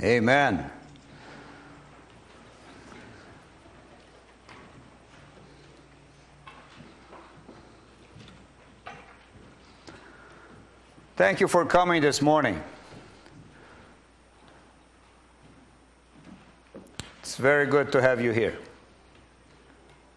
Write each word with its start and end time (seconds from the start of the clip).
Amen. 0.00 0.70
Thank 11.16 11.40
you 11.40 11.48
for 11.48 11.64
coming 11.66 12.00
this 12.00 12.22
morning. 12.22 12.62
It's 17.20 17.34
very 17.34 17.66
good 17.66 17.90
to 17.90 18.00
have 18.00 18.20
you 18.20 18.30
here. 18.30 18.56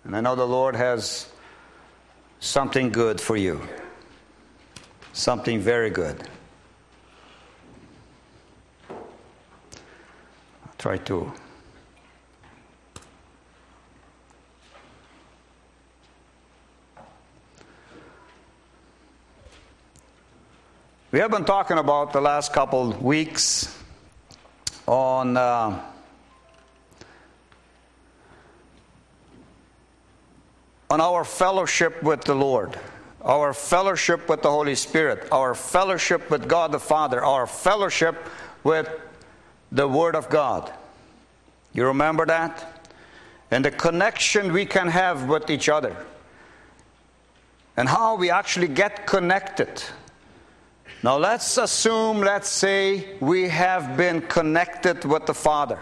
And 0.03 0.15
I 0.15 0.21
know 0.21 0.35
the 0.35 0.45
Lord 0.45 0.75
has 0.75 1.27
something 2.39 2.91
good 2.91 3.19
for 3.19 3.35
you, 3.35 3.67
something 5.13 5.59
very 5.59 5.89
good. 5.89 6.27
Try 10.81 10.97
to. 10.97 11.31
We 21.11 21.19
have 21.19 21.29
been 21.29 21.45
talking 21.45 21.77
about 21.77 22.13
the 22.13 22.21
last 22.21 22.51
couple 22.51 22.93
weeks 22.93 23.77
on 24.87 25.37
uh, 25.37 25.79
on 30.89 30.99
our 30.99 31.23
fellowship 31.23 32.01
with 32.01 32.23
the 32.23 32.33
Lord, 32.33 32.79
our 33.21 33.53
fellowship 33.53 34.27
with 34.27 34.41
the 34.41 34.49
Holy 34.49 34.73
Spirit, 34.73 35.27
our 35.31 35.53
fellowship 35.53 36.31
with 36.31 36.47
God 36.47 36.71
the 36.71 36.79
Father, 36.79 37.23
our 37.23 37.45
fellowship 37.45 38.15
with 38.63 38.89
the 39.71 39.87
Word 39.87 40.15
of 40.15 40.29
God. 40.29 40.71
You 41.73 41.85
remember 41.85 42.25
that? 42.25 42.89
And 43.49 43.65
the 43.65 43.71
connection 43.71 44.53
we 44.53 44.65
can 44.65 44.87
have 44.87 45.27
with 45.27 45.49
each 45.49 45.69
other. 45.69 45.95
And 47.77 47.87
how 47.87 48.15
we 48.15 48.29
actually 48.29 48.67
get 48.67 49.07
connected. 49.07 49.83
Now 51.03 51.17
let's 51.17 51.57
assume, 51.57 52.19
let's 52.19 52.49
say, 52.49 53.17
we 53.19 53.47
have 53.49 53.97
been 53.97 54.21
connected 54.21 55.03
with 55.05 55.25
the 55.25 55.33
Father. 55.33 55.79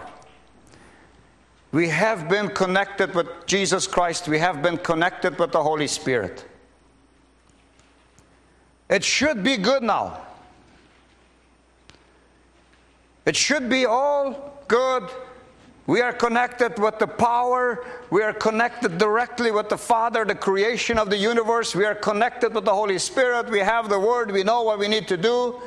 We 1.72 1.88
have 1.88 2.28
been 2.28 2.48
connected 2.48 3.14
with 3.14 3.28
Jesus 3.46 3.86
Christ. 3.86 4.28
We 4.28 4.38
have 4.38 4.62
been 4.62 4.78
connected 4.78 5.38
with 5.38 5.52
the 5.52 5.62
Holy 5.62 5.86
Spirit. 5.86 6.44
It 8.88 9.04
should 9.04 9.44
be 9.44 9.56
good 9.56 9.82
now. 9.82 10.20
It 13.30 13.36
should 13.36 13.68
be 13.68 13.86
all 13.86 14.60
good. 14.66 15.08
We 15.86 16.00
are 16.00 16.12
connected 16.12 16.80
with 16.80 16.98
the 16.98 17.06
power. 17.06 17.86
We 18.10 18.24
are 18.24 18.32
connected 18.32 18.98
directly 18.98 19.52
with 19.52 19.68
the 19.68 19.78
Father, 19.78 20.24
the 20.24 20.34
creation 20.34 20.98
of 20.98 21.10
the 21.10 21.16
universe. 21.16 21.72
We 21.72 21.84
are 21.84 21.94
connected 21.94 22.52
with 22.52 22.64
the 22.64 22.74
Holy 22.74 22.98
Spirit. 22.98 23.48
We 23.48 23.60
have 23.60 23.88
the 23.88 24.00
Word. 24.00 24.32
We 24.32 24.42
know 24.42 24.64
what 24.64 24.80
we 24.80 24.88
need 24.88 25.06
to 25.06 25.16
do. 25.16 25.62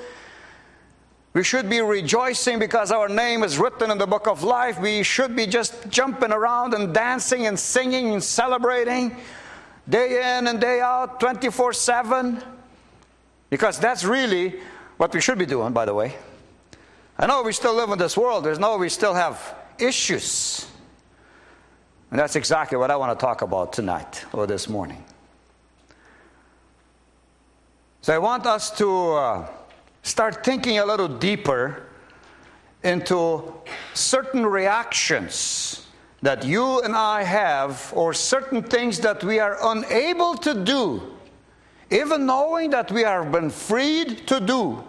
We 1.32 1.46
should 1.46 1.70
be 1.70 1.80
rejoicing 1.80 2.60
because 2.60 2.92
our 2.92 3.08
name 3.08 3.44
is 3.44 3.58
written 3.58 3.92
in 3.92 3.98
the 3.98 4.08
book 4.08 4.28
of 4.28 4.44
life. 4.44 4.78
We 4.78 5.02
should 5.02 5.34
be 5.34 5.48
just 5.48 5.90
jumping 5.90 6.34
around 6.34 6.74
and 6.74 6.94
dancing 6.94 7.48
and 7.48 7.58
singing 7.58 8.12
and 8.12 8.22
celebrating 8.22 9.16
day 9.88 10.38
in 10.38 10.48
and 10.48 10.60
day 10.60 10.82
out, 10.82 11.22
24 11.22 11.72
7. 11.72 12.44
Because 13.50 13.80
that's 13.80 14.04
really 14.04 14.60
what 14.98 15.14
we 15.14 15.22
should 15.22 15.38
be 15.38 15.46
doing, 15.46 15.72
by 15.72 15.86
the 15.86 15.94
way. 15.94 16.14
I 17.24 17.26
know 17.26 17.42
we 17.42 17.54
still 17.54 17.74
live 17.74 17.90
in 17.90 17.98
this 17.98 18.18
world. 18.18 18.44
There's 18.44 18.60
no, 18.60 18.78
we 18.78 18.90
still 18.90 19.14
have 19.14 19.56
issues. 19.80 20.68
And 22.12 22.20
that's 22.20 22.36
exactly 22.36 22.78
what 22.78 22.92
I 22.92 22.96
want 22.96 23.18
to 23.18 23.26
talk 23.26 23.42
about 23.42 23.74
tonight 23.74 24.26
or 24.34 24.46
this 24.46 24.68
morning. 24.68 25.04
So 28.02 28.14
I 28.14 28.18
want 28.18 28.46
us 28.46 28.70
to. 28.78 29.14
Uh, 29.14 29.48
start 30.04 30.44
thinking 30.44 30.78
a 30.78 30.86
little 30.86 31.08
deeper 31.08 31.84
into 32.84 33.54
certain 33.94 34.46
reactions 34.46 35.88
that 36.22 36.46
you 36.46 36.82
and 36.82 36.96
I 36.96 37.24
have, 37.24 37.92
or 37.96 38.14
certain 38.14 38.62
things 38.64 39.00
that 39.00 39.24
we 39.24 39.40
are 39.40 39.58
unable 39.62 40.36
to 40.36 40.54
do, 40.54 41.02
even 41.92 42.26
knowing 42.26 42.70
that 42.70 42.92
we 42.92 43.02
have 43.02 43.32
been 43.32 43.50
freed 43.50 44.28
to 44.28 44.40
do. 44.40 44.84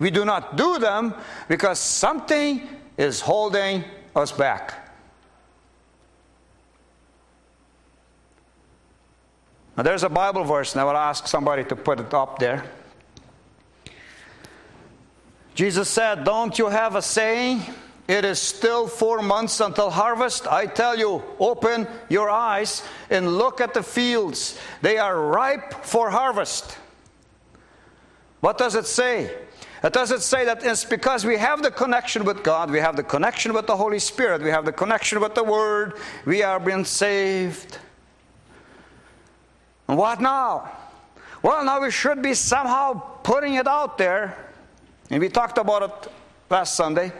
We 0.00 0.10
do 0.10 0.24
not 0.24 0.56
do 0.56 0.78
them 0.78 1.14
because 1.46 1.78
something 1.78 2.66
is 2.96 3.20
holding 3.20 3.84
us 4.16 4.32
back. 4.32 4.74
Now, 9.76 9.84
there's 9.84 10.02
a 10.02 10.08
Bible 10.08 10.44
verse, 10.44 10.72
and 10.72 10.80
I 10.80 10.84
will 10.84 10.96
ask 10.96 11.26
somebody 11.26 11.64
to 11.64 11.76
put 11.76 12.00
it 12.00 12.12
up 12.12 12.38
there. 12.38 12.64
Jesus 15.54 15.88
said, 15.88 16.24
Don't 16.24 16.58
you 16.58 16.68
have 16.68 16.96
a 16.96 17.02
saying? 17.02 17.62
It 18.08 18.24
is 18.24 18.40
still 18.40 18.88
four 18.88 19.22
months 19.22 19.60
until 19.60 19.88
harvest. 19.88 20.46
I 20.48 20.66
tell 20.66 20.98
you, 20.98 21.22
open 21.38 21.86
your 22.08 22.28
eyes 22.28 22.82
and 23.08 23.38
look 23.38 23.60
at 23.60 23.72
the 23.72 23.82
fields. 23.82 24.58
They 24.82 24.98
are 24.98 25.28
ripe 25.28 25.84
for 25.84 26.10
harvest. 26.10 26.76
What 28.40 28.58
does 28.58 28.74
it 28.74 28.86
say? 28.86 29.34
It 29.82 29.92
doesn't 29.92 30.20
say 30.20 30.44
that 30.44 30.64
it's 30.64 30.84
because 30.84 31.24
we 31.24 31.38
have 31.38 31.62
the 31.62 31.70
connection 31.70 32.24
with 32.24 32.42
God, 32.42 32.70
we 32.70 32.80
have 32.80 32.96
the 32.96 33.02
connection 33.02 33.54
with 33.54 33.66
the 33.66 33.76
Holy 33.76 33.98
Spirit, 33.98 34.42
we 34.42 34.50
have 34.50 34.66
the 34.66 34.72
connection 34.72 35.20
with 35.20 35.34
the 35.34 35.44
Word, 35.44 35.94
we 36.26 36.42
are 36.42 36.60
being 36.60 36.84
saved. 36.84 37.78
And 39.88 39.96
what 39.96 40.20
now? 40.20 40.70
Well, 41.42 41.64
now 41.64 41.80
we 41.80 41.90
should 41.90 42.20
be 42.20 42.34
somehow 42.34 43.00
putting 43.22 43.54
it 43.54 43.66
out 43.66 43.96
there 43.96 44.36
and 45.08 45.20
we 45.20 45.28
talked 45.28 45.56
about 45.56 45.82
it 45.82 46.12
last 46.50 46.76
Sunday. 46.76 47.12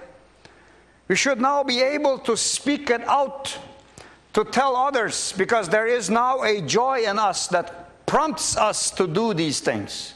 We 1.08 1.16
should 1.16 1.40
now 1.40 1.64
be 1.64 1.80
able 1.80 2.18
to 2.20 2.36
speak 2.36 2.90
it 2.90 3.02
out 3.08 3.58
to 4.34 4.44
tell 4.44 4.76
others 4.76 5.32
because 5.32 5.68
there 5.68 5.86
is 5.86 6.08
now 6.08 6.42
a 6.42 6.60
joy 6.60 7.02
in 7.04 7.18
us 7.18 7.48
that 7.48 8.06
prompts 8.06 8.56
us 8.56 8.90
to 8.92 9.06
do 9.06 9.34
these 9.34 9.60
things. 9.60 10.14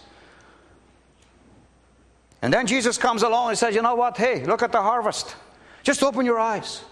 And 2.44 2.52
then 2.52 2.66
Jesus 2.66 2.98
comes 2.98 3.22
along 3.22 3.48
and 3.48 3.58
says, 3.58 3.74
You 3.74 3.80
know 3.80 3.94
what? 3.94 4.18
Hey, 4.18 4.44
look 4.44 4.62
at 4.62 4.70
the 4.70 4.82
harvest. 4.82 5.34
Just 5.82 6.02
open 6.02 6.26
your 6.26 6.38
eyes. 6.38 6.84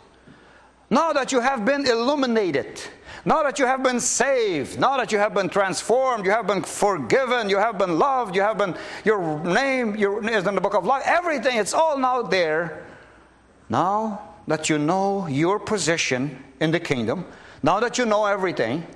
Now 0.88 1.12
that 1.12 1.30
you 1.30 1.40
have 1.40 1.66
been 1.66 1.86
illuminated, 1.86 2.80
now 3.26 3.42
that 3.42 3.58
you 3.58 3.66
have 3.66 3.82
been 3.82 4.00
saved, 4.00 4.80
now 4.80 4.96
that 4.96 5.12
you 5.12 5.18
have 5.18 5.34
been 5.34 5.50
transformed, 5.50 6.24
you 6.24 6.30
have 6.30 6.46
been 6.46 6.62
forgiven, 6.62 7.50
you 7.50 7.58
have 7.58 7.76
been 7.76 7.98
loved, 7.98 8.34
you 8.34 8.40
have 8.40 8.56
been, 8.56 8.74
your 9.04 9.44
name 9.44 9.94
your, 9.94 10.26
is 10.26 10.46
in 10.46 10.54
the 10.54 10.60
book 10.62 10.72
of 10.72 10.86
life, 10.86 11.02
everything, 11.04 11.58
it's 11.58 11.74
all 11.74 11.98
now 11.98 12.22
there. 12.22 12.86
Now 13.68 14.36
that 14.46 14.70
you 14.70 14.78
know 14.78 15.26
your 15.26 15.58
position 15.58 16.42
in 16.60 16.70
the 16.70 16.80
kingdom, 16.80 17.26
now 17.62 17.78
that 17.80 17.98
you 17.98 18.06
know 18.06 18.24
everything, 18.24 18.86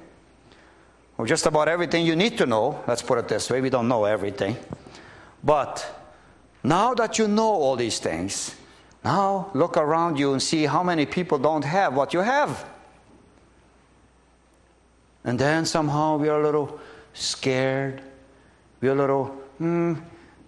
or 1.19 1.27
just 1.27 1.45
about 1.45 1.69
everything 1.69 2.06
you 2.06 2.16
need 2.16 2.39
to 2.39 2.47
know, 2.47 2.83
let's 2.89 3.03
put 3.03 3.19
it 3.19 3.28
this 3.28 3.50
way, 3.50 3.61
we 3.61 3.69
don't 3.69 3.89
know 3.89 4.06
everything. 4.06 4.56
But 5.45 5.96
now 6.66 6.94
that 6.94 7.16
you 7.16 7.28
know 7.28 7.47
all 7.47 7.77
these 7.77 8.00
things, 8.00 8.56
now 9.04 9.50
look 9.54 9.77
around 9.77 10.19
you 10.19 10.32
and 10.32 10.43
see 10.43 10.66
how 10.66 10.82
many 10.82 11.06
people 11.06 11.38
don't 11.38 11.65
have 11.65 11.94
what 11.94 12.12
you 12.12 12.19
have. 12.19 12.66
And 15.22 15.38
then 15.38 15.65
somehow 15.65 16.16
we 16.16 16.28
are 16.28 16.41
a 16.41 16.43
little 16.43 16.81
scared. 17.15 18.03
We're 18.81 18.93
a 18.93 18.97
little, 18.97 19.27
hmm, 19.59 19.94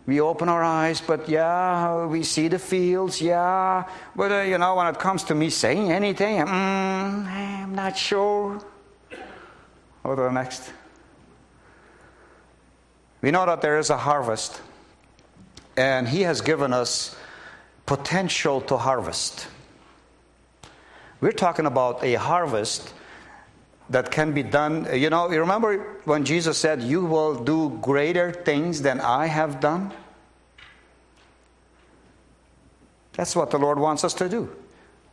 we 0.06 0.21
open 0.21 0.49
our 0.49 0.65
eyes, 0.65 1.01
but 1.01 1.29
yeah, 1.29 2.06
we 2.06 2.25
see 2.25 2.49
the 2.49 2.59
fields, 2.59 3.23
yeah. 3.23 3.85
But, 4.17 4.32
uh, 4.32 4.41
you 4.41 4.59
know, 4.59 4.75
when 4.75 4.88
it 4.88 4.99
comes 4.99 5.23
to 5.25 5.37
me 5.37 5.50
saying 5.50 5.93
anything, 5.93 6.38
mm, 6.38 6.49
I'm 6.49 7.75
not 7.76 7.97
sure. 7.97 8.61
To 10.05 10.17
the 10.17 10.31
next. 10.31 10.73
We 13.20 13.31
know 13.31 13.47
that 13.47 13.61
there 13.61 13.79
is 13.79 13.91
a 13.91 13.97
harvest, 13.97 14.62
and 15.79 16.09
He 16.09 16.23
has 16.23 16.41
given 16.41 16.73
us 16.73 17.17
potential 17.87 18.61
to 18.63 18.77
harvest. 18.77 19.47
We're 21.21 21.33
talking 21.33 21.67
about 21.67 22.03
a 22.03 22.15
harvest 22.15 22.93
that 23.89 24.11
can 24.11 24.33
be 24.33 24.43
done. 24.43 24.89
You 24.93 25.09
know, 25.09 25.31
you 25.31 25.39
remember 25.39 26.01
when 26.05 26.25
Jesus 26.25 26.59
said, 26.59 26.83
You 26.83 27.05
will 27.05 27.45
do 27.45 27.79
greater 27.81 28.33
things 28.33 28.83
than 28.83 29.01
I 29.01 29.27
have 29.27 29.61
done? 29.61 29.93
That's 33.13 33.37
what 33.37 33.53
the 33.53 33.59
Lord 33.59 33.79
wants 33.79 34.03
us 34.03 34.15
to 34.15 34.29
do. 34.29 34.51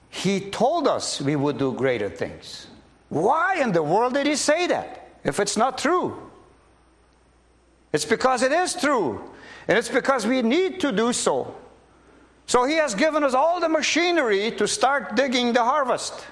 He 0.10 0.40
told 0.40 0.88
us 0.88 1.22
we 1.22 1.36
would 1.36 1.60
do 1.60 1.74
greater 1.74 2.10
things. 2.10 2.68
Why 3.10 3.62
in 3.62 3.72
the 3.72 3.84
world 3.84 4.16
did 4.16 4.26
He 4.26 4.36
say 4.36 4.66
that 4.68 5.10
if 5.24 5.40
it's 5.40 5.58
not 5.58 5.78
true? 5.78 6.32
It's 7.94 8.06
because 8.06 8.42
it 8.42 8.52
is 8.52 8.74
true. 8.74 9.22
And 9.68 9.78
it's 9.78 9.90
because 9.90 10.28
we 10.28 10.42
need 10.42 10.80
to 10.82 10.92
do 10.92 11.12
so. 11.12 11.56
So 12.46 12.66
He 12.66 12.76
has 12.76 12.94
given 12.94 13.24
us 13.24 13.34
all 13.34 13.60
the 13.60 13.70
machinery 13.70 14.52
to 14.52 14.68
start 14.68 15.16
digging 15.16 15.54
the 15.54 15.64
harvest. 15.64 16.26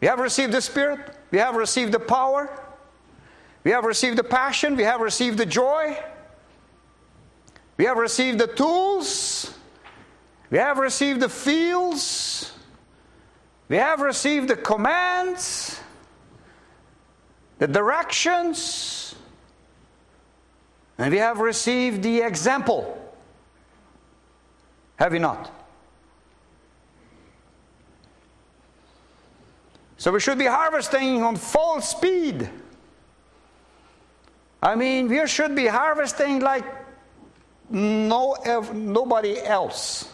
We 0.00 0.06
have 0.06 0.20
received 0.20 0.52
the 0.52 0.60
Spirit, 0.60 1.00
we 1.30 1.38
have 1.38 1.56
received 1.56 1.92
the 1.92 1.98
power, 1.98 2.48
we 3.64 3.72
have 3.72 3.84
received 3.84 4.16
the 4.16 4.24
passion, 4.24 4.76
we 4.76 4.84
have 4.84 5.00
received 5.00 5.38
the 5.38 5.46
joy, 5.46 5.98
we 7.76 7.84
have 7.84 7.96
received 7.96 8.38
the 8.38 8.46
tools, 8.46 9.52
we 10.50 10.58
have 10.58 10.78
received 10.78 11.20
the 11.20 11.28
fields, 11.28 12.52
we 13.68 13.76
have 13.76 14.00
received 14.00 14.48
the 14.48 14.56
commands, 14.56 15.80
the 17.58 17.66
directions, 17.66 19.14
and 20.96 21.12
we 21.12 21.18
have 21.18 21.40
received 21.40 22.02
the 22.02 22.20
example. 22.20 22.94
Have 24.96 25.12
we 25.12 25.18
not? 25.18 25.50
So 29.96 30.12
we 30.12 30.20
should 30.20 30.38
be 30.38 30.46
harvesting 30.46 31.22
on 31.22 31.36
full 31.36 31.80
speed. 31.80 32.48
I 34.62 34.74
mean, 34.74 35.08
we 35.08 35.26
should 35.26 35.54
be 35.54 35.66
harvesting 35.66 36.40
like 36.40 36.64
no, 37.70 38.36
nobody 38.72 39.40
else. 39.42 40.10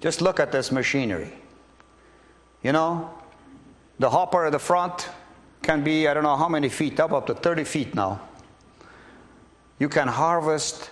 Just 0.00 0.20
look 0.20 0.38
at 0.38 0.52
this 0.52 0.70
machinery. 0.70 1.32
You 2.66 2.72
know, 2.72 3.08
the 4.00 4.10
hopper 4.10 4.46
at 4.46 4.50
the 4.50 4.58
front 4.58 5.08
can 5.62 5.84
be, 5.84 6.08
I 6.08 6.14
don't 6.14 6.24
know 6.24 6.34
how 6.34 6.48
many 6.48 6.68
feet 6.68 6.98
up, 6.98 7.12
up 7.12 7.28
to 7.28 7.34
30 7.34 7.62
feet 7.62 7.94
now. 7.94 8.20
You 9.78 9.88
can 9.88 10.08
harvest 10.08 10.90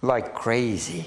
like 0.00 0.32
crazy. 0.32 1.04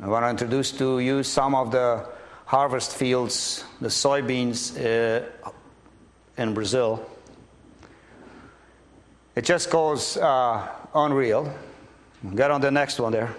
I 0.00 0.08
want 0.08 0.24
to 0.24 0.30
introduce 0.30 0.72
to 0.78 0.98
you 0.98 1.22
some 1.22 1.54
of 1.54 1.70
the 1.70 2.08
harvest 2.44 2.96
fields, 2.96 3.64
the 3.80 3.86
soybeans 3.86 4.74
uh, 4.76 5.52
in 6.36 6.54
Brazil. 6.54 7.08
It 9.34 9.44
just 9.44 9.70
goes 9.70 10.16
uh, 10.18 10.68
unreal. 10.94 11.52
Get 12.34 12.50
on 12.50 12.60
the 12.60 12.70
next 12.70 13.00
one 13.00 13.12
there. 13.12 13.34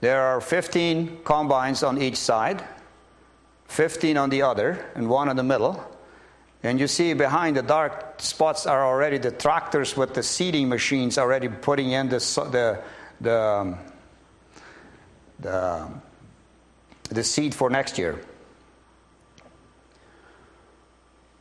There 0.00 0.20
are 0.20 0.40
15 0.40 1.20
combines 1.24 1.82
on 1.82 2.02
each 2.02 2.16
side, 2.16 2.62
15 3.66 4.16
on 4.16 4.30
the 4.30 4.42
other, 4.42 4.84
and 4.94 5.08
one 5.08 5.28
in 5.28 5.36
the 5.36 5.42
middle. 5.42 5.82
And 6.62 6.78
you 6.78 6.86
see 6.86 7.14
behind 7.14 7.56
the 7.56 7.62
dark 7.62 8.20
spots 8.20 8.66
are 8.66 8.84
already 8.84 9.18
the 9.18 9.30
tractors 9.30 9.96
with 9.96 10.14
the 10.14 10.22
seeding 10.22 10.68
machines 10.68 11.18
already 11.18 11.48
putting 11.48 11.92
in 11.92 12.08
the, 12.08 12.18
the, 12.18 12.82
the, 13.20 13.40
um, 13.40 13.78
the, 15.40 15.88
the 17.10 17.24
seed 17.24 17.54
for 17.54 17.70
next 17.70 17.98
year. 17.98 18.20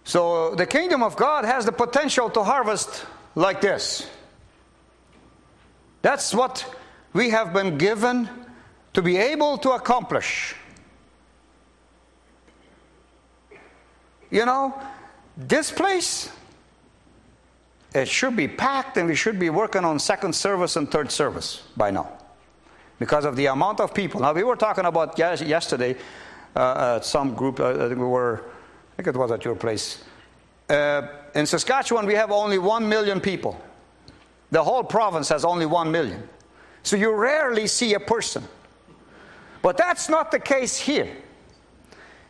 So 0.03 0.55
the 0.55 0.65
kingdom 0.65 1.03
of 1.03 1.15
God 1.15 1.45
has 1.45 1.65
the 1.65 1.71
potential 1.71 2.29
to 2.31 2.43
harvest 2.43 3.05
like 3.35 3.61
this. 3.61 4.07
That's 6.01 6.33
what 6.33 6.65
we 7.13 7.29
have 7.29 7.53
been 7.53 7.77
given 7.77 8.29
to 8.93 9.01
be 9.01 9.17
able 9.17 9.57
to 9.59 9.71
accomplish. 9.71 10.55
You 14.29 14.45
know, 14.45 14.73
this 15.37 15.71
place, 15.71 16.29
it 17.93 18.07
should 18.07 18.35
be 18.35 18.47
packed 18.47 18.97
and 18.97 19.07
we 19.07 19.15
should 19.15 19.37
be 19.37 19.49
working 19.49 19.83
on 19.83 19.99
second 19.99 20.33
service 20.33 20.77
and 20.77 20.89
third 20.89 21.11
service 21.11 21.63
by 21.75 21.91
now 21.91 22.09
because 22.97 23.25
of 23.25 23.35
the 23.35 23.47
amount 23.47 23.79
of 23.79 23.93
people. 23.93 24.21
Now, 24.21 24.31
we 24.31 24.43
were 24.43 24.55
talking 24.55 24.85
about 24.85 25.17
yesterday, 25.17 25.97
uh, 26.55 27.01
some 27.01 27.33
group, 27.33 27.59
uh, 27.59 27.73
think 27.73 27.99
we 27.99 28.05
were, 28.05 28.43
I 28.93 29.03
think 29.03 29.15
it 29.15 29.17
was 29.17 29.31
at 29.31 29.45
your 29.45 29.55
place. 29.55 30.03
Uh, 30.69 31.07
in 31.35 31.45
Saskatchewan, 31.45 32.05
we 32.05 32.13
have 32.13 32.31
only 32.31 32.57
one 32.57 32.87
million 32.87 33.19
people. 33.19 33.59
The 34.51 34.63
whole 34.63 34.83
province 34.83 35.29
has 35.29 35.45
only 35.45 35.65
one 35.65 35.91
million. 35.91 36.27
So 36.83 36.95
you 36.95 37.13
rarely 37.13 37.67
see 37.67 37.93
a 37.93 37.99
person. 37.99 38.43
But 39.61 39.77
that's 39.77 40.09
not 40.09 40.31
the 40.31 40.39
case 40.39 40.77
here. 40.77 41.09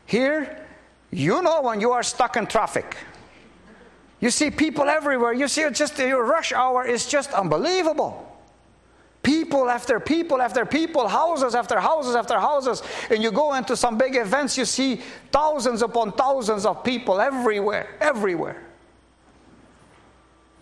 Here, 0.05 0.65
you 1.11 1.41
know 1.41 1.61
when 1.61 1.81
you 1.81 1.91
are 1.91 2.03
stuck 2.03 2.37
in 2.37 2.47
traffic. 2.47 2.97
You 4.19 4.29
see 4.29 4.51
people 4.51 4.87
everywhere. 4.87 5.33
You 5.33 5.47
see 5.47 5.67
just 5.71 5.97
your 5.97 6.23
rush 6.23 6.53
hour 6.53 6.85
is 6.85 7.07
just 7.07 7.33
unbelievable. 7.33 8.31
People 9.23 9.69
after 9.69 10.00
people 10.00 10.41
after 10.41 10.65
people, 10.65 11.07
houses 11.07 11.53
after 11.53 11.79
houses 11.79 12.15
after 12.15 12.39
houses. 12.39 12.81
And 13.09 13.21
you 13.21 13.31
go 13.31 13.53
into 13.53 13.75
some 13.75 13.97
big 13.97 14.15
events, 14.15 14.57
you 14.57 14.65
see 14.65 15.01
thousands 15.31 15.81
upon 15.81 16.13
thousands 16.13 16.65
of 16.65 16.83
people 16.83 17.21
everywhere, 17.21 17.95
everywhere. 18.00 18.63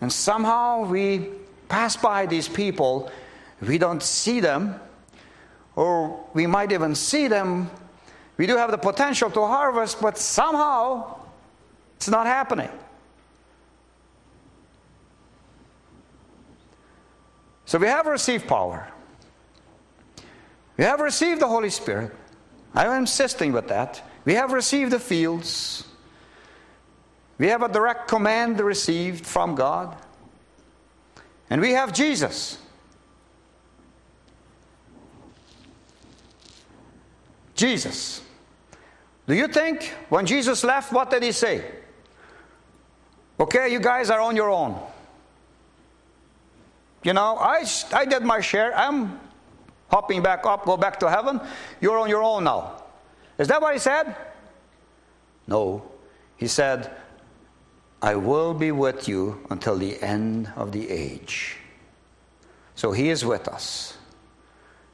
And 0.01 0.11
somehow 0.11 0.85
we 0.85 1.29
pass 1.67 1.95
by 1.95 2.25
these 2.25 2.47
people, 2.47 3.11
we 3.61 3.77
don't 3.77 4.03
see 4.03 4.39
them, 4.39 4.79
or 5.75 6.25
we 6.33 6.47
might 6.47 6.71
even 6.71 6.95
see 6.95 7.27
them 7.27 7.69
we 8.39 8.47
do 8.47 8.56
have 8.56 8.71
the 8.71 8.77
potential 8.77 9.29
to 9.31 9.41
harvest, 9.45 10.00
but 10.01 10.17
somehow 10.17 11.19
it's 11.97 12.07
not 12.07 12.25
happening. 12.25 12.69
So 17.69 17.77
we 17.77 17.86
have 17.86 18.07
received 18.07 18.48
power. 18.48 18.88
We 20.75 20.86
have 20.86 21.00
received 21.00 21.39
the 21.39 21.48
Holy 21.48 21.69
Spirit. 21.69 22.12
I'm 22.74 23.01
insisting 23.01 23.54
with 23.54 23.68
that. 23.68 24.01
We 24.25 24.33
have 24.33 24.54
received 24.54 24.92
the 24.92 25.00
fields. 25.00 25.83
We 27.38 27.45
have 27.50 27.62
a 27.62 27.69
direct 27.69 28.07
command 28.07 28.60
received 28.60 29.24
from 29.24 29.54
God. 29.54 29.95
And 31.51 31.62
we 31.62 31.74
have 31.74 31.94
Jesus. 31.94 32.57
Jesus. 37.54 38.23
Do 39.28 39.35
you 39.35 39.47
think 39.47 39.94
when 40.09 40.26
Jesus 40.26 40.64
left, 40.64 40.92
what 40.92 41.11
did 41.11 41.21
he 41.21 41.31
say? 41.31 41.64
Okay, 43.40 43.71
you 43.71 43.80
guys 43.80 44.09
are 44.09 44.21
on 44.21 44.35
your 44.35 44.49
own. 44.49 44.81
You 47.03 47.13
know, 47.13 47.37
I, 47.37 47.65
I 47.94 48.06
did 48.06 48.23
my 48.23 48.41
share. 48.41 48.77
I'm 48.77 49.19
hopping 49.89 50.21
back 50.21 50.45
up, 50.45 50.65
go 50.65 50.77
back 50.77 50.99
to 50.99 51.09
heaven. 51.09 51.39
You're 51.79 51.97
on 51.97 52.09
your 52.09 52.23
own 52.23 52.44
now. 52.44 52.83
Is 53.37 53.47
that 53.47 53.61
what 53.61 53.73
he 53.73 53.79
said? 53.79 54.15
No. 55.47 55.83
He 56.35 56.47
said, 56.47 56.91
I 58.01 58.15
will 58.15 58.53
be 58.53 58.71
with 58.71 59.07
you 59.07 59.45
until 59.49 59.77
the 59.77 60.01
end 60.01 60.51
of 60.56 60.71
the 60.71 60.89
age. 60.89 61.57
So 62.75 62.91
he 62.91 63.09
is 63.09 63.25
with 63.25 63.47
us. 63.47 63.97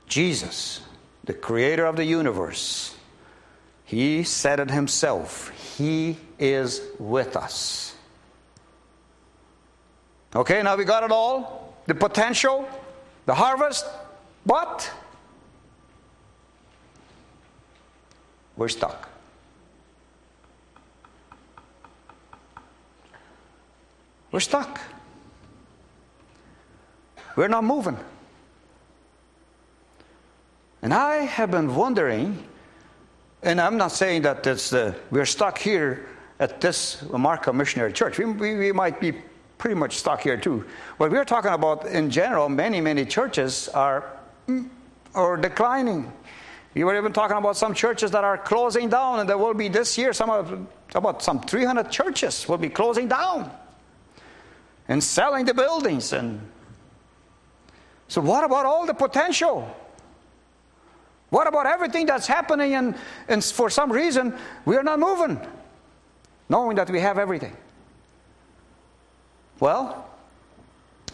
Jesus, 0.08 0.82
the 1.24 1.34
creator 1.34 1.86
of 1.86 1.96
the 1.96 2.06
universe, 2.06 2.96
he 3.84 4.24
said 4.24 4.60
it 4.60 4.72
himself. 4.72 5.50
He 5.78 6.18
is 6.40 6.82
with 7.00 7.36
us. 7.36 7.96
Okay, 10.36 10.62
now 10.64 10.76
we 10.76 10.84
got 10.84 11.04
it 11.04 11.12
all 11.12 11.65
the 11.88 11.96
potential, 11.96 12.68
the 13.26 13.34
harvest, 13.34 13.86
but 14.46 14.92
we're 18.58 18.68
stuck. 18.68 19.10
We're 24.32 24.40
stuck. 24.40 24.80
We're 27.36 27.48
not 27.48 27.64
moving. 27.64 27.98
And 30.82 30.94
I 30.94 31.18
have 31.18 31.52
been 31.52 31.76
wondering 31.76 32.48
and 33.46 33.62
I'm 33.62 33.78
not 33.78 33.92
saying 33.92 34.24
that 34.24 34.46
it's, 34.48 34.74
uh, 34.74 34.94
we're 35.12 35.28
stuck 35.28 35.60
here 35.60 36.08
at 36.40 36.60
this 36.60 37.04
Marka 37.12 37.54
Missionary 37.54 37.94
Church. 37.94 38.18
We, 38.18 38.26
we, 38.26 38.56
we, 38.56 38.72
might 38.72 39.00
be 39.00 39.14
pretty 39.58 39.76
much 39.76 39.98
stuck 39.98 40.22
here 40.22 40.38
too. 40.38 40.66
What 40.98 41.12
we're 41.12 41.26
talking 41.26 41.52
about, 41.52 41.86
in 41.88 42.10
general, 42.10 42.50
many, 42.50 42.82
many 42.82 43.06
churches 43.06 43.70
are, 43.70 44.18
mm, 44.48 44.70
are 45.14 45.38
declining. 45.38 46.12
We 46.74 46.84
were 46.84 46.98
even 46.98 47.14
talking 47.14 47.38
about 47.38 47.56
some 47.56 47.74
churches 47.74 48.12
that 48.12 48.24
are 48.24 48.38
closing 48.38 48.90
down, 48.90 49.20
and 49.20 49.30
there 49.30 49.38
will 49.38 49.54
be 49.54 49.70
this 49.70 49.98
year 49.98 50.12
some 50.12 50.30
of, 50.30 50.68
about 50.94 51.24
some 51.24 51.40
300 51.40 51.90
churches 51.90 52.48
will 52.50 52.58
be 52.58 52.70
closing 52.70 53.08
down. 53.08 53.52
and 54.88 55.04
selling 55.04 55.46
the 55.46 55.54
buildings. 55.54 56.14
And 56.14 56.42
so, 58.08 58.22
what 58.22 58.44
about 58.44 58.66
all 58.66 58.86
the 58.86 58.94
potential? 58.94 59.76
What 61.30 61.48
about 61.48 61.66
everything 61.66 62.06
that's 62.06 62.28
happening 62.28 62.76
and, 62.76 62.96
and 63.28 63.44
for 63.44 63.70
some 63.70 63.92
reason 63.92 64.38
we 64.64 64.78
are 64.78 64.84
not 64.84 65.00
moving, 65.00 65.40
knowing 66.50 66.76
that 66.76 66.90
we 66.90 67.00
have 67.00 67.18
everything? 67.18 67.58
Well, 69.60 70.10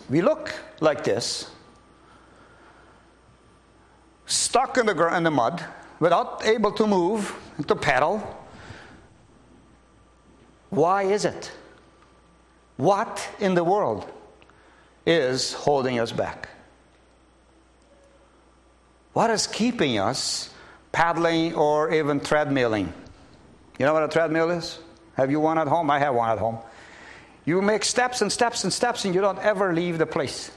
we 0.09 0.21
look 0.21 0.53
like 0.79 1.03
this, 1.03 1.49
stuck 4.25 4.77
in 4.77 4.85
the, 4.87 5.15
in 5.15 5.23
the 5.23 5.31
mud, 5.31 5.63
without 5.99 6.43
able 6.45 6.71
to 6.73 6.87
move, 6.87 7.33
to 7.67 7.75
pedal. 7.75 8.19
Why 10.69 11.03
is 11.03 11.25
it? 11.25 11.51
What 12.77 13.27
in 13.39 13.53
the 13.53 13.63
world 13.63 14.09
is 15.05 15.53
holding 15.53 15.99
us 15.99 16.11
back? 16.11 16.49
What 19.13 19.29
is 19.29 19.45
keeping 19.45 19.99
us 19.99 20.49
paddling 20.91 21.53
or 21.53 21.93
even 21.93 22.19
treadmilling? 22.19 22.91
You 23.77 23.85
know 23.85 23.93
what 23.93 24.03
a 24.03 24.07
treadmill 24.07 24.49
is? 24.49 24.79
Have 25.15 25.29
you 25.29 25.39
one 25.39 25.57
at 25.57 25.67
home? 25.67 25.91
I 25.91 25.99
have 25.99 26.15
one 26.15 26.29
at 26.29 26.39
home. 26.39 26.57
You 27.45 27.61
make 27.61 27.83
steps 27.83 28.21
and 28.21 28.31
steps 28.31 28.63
and 28.63 28.71
steps, 28.71 29.05
and 29.05 29.15
you 29.15 29.21
don't 29.21 29.39
ever 29.39 29.73
leave 29.73 29.97
the 29.97 30.05
place. 30.05 30.51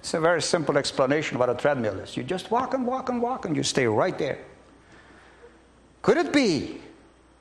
It's 0.00 0.14
a 0.14 0.20
very 0.20 0.42
simple 0.42 0.78
explanation 0.78 1.38
what 1.38 1.50
a 1.50 1.54
treadmill 1.54 1.98
is. 2.00 2.16
You 2.16 2.22
just 2.22 2.50
walk 2.50 2.74
and 2.74 2.86
walk 2.86 3.08
and 3.08 3.20
walk, 3.20 3.44
and 3.44 3.56
you 3.56 3.62
stay 3.62 3.86
right 3.86 4.16
there. 4.16 4.38
Could 6.02 6.16
it 6.16 6.32
be, 6.32 6.80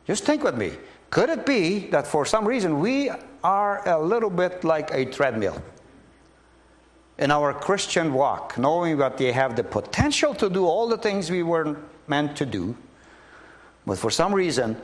just 0.08 0.24
think 0.24 0.44
with 0.44 0.58
me, 0.58 0.72
could 1.10 1.30
it 1.30 1.46
be 1.46 1.88
that 1.88 2.08
for 2.08 2.26
some 2.26 2.48
reason 2.48 2.80
we 2.80 3.12
are 3.44 3.88
a 3.88 4.02
little 4.02 4.32
bit 4.32 4.64
like 4.64 4.92
a 4.92 5.06
treadmill 5.06 5.62
in 7.18 7.32
our 7.32 7.54
Christian 7.54 8.14
walk, 8.14 8.58
knowing 8.58 8.98
that 8.98 9.18
they 9.18 9.32
have 9.32 9.56
the 9.56 9.64
potential 9.64 10.34
to 10.36 10.50
do 10.50 10.66
all 10.66 10.88
the 10.88 10.98
things 10.98 11.30
we 11.30 11.44
were 11.44 11.78
meant 12.08 12.36
to 12.38 12.46
do, 12.46 12.76
but 13.86 13.98
for 13.98 14.10
some 14.10 14.34
reason 14.34 14.76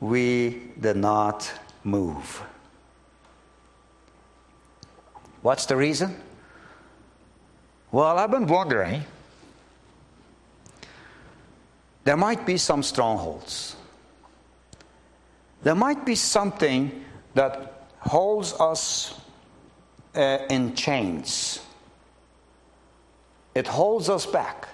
we 0.00 0.62
did 0.78 0.96
not 0.96 1.50
move? 1.84 2.42
What's 5.42 5.66
the 5.66 5.76
reason? 5.76 6.16
Well, 7.90 8.18
I've 8.18 8.30
been 8.30 8.46
wondering. 8.46 9.04
There 12.04 12.16
might 12.16 12.44
be 12.46 12.56
some 12.56 12.82
strongholds. 12.82 13.76
There 15.62 15.74
might 15.74 16.04
be 16.04 16.14
something 16.14 17.04
that 17.34 17.88
holds 18.00 18.52
us 18.54 19.20
uh, 20.14 20.38
in 20.48 20.74
chains. 20.74 21.60
It 23.54 23.66
holds 23.66 24.08
us 24.08 24.26
back. 24.26 24.68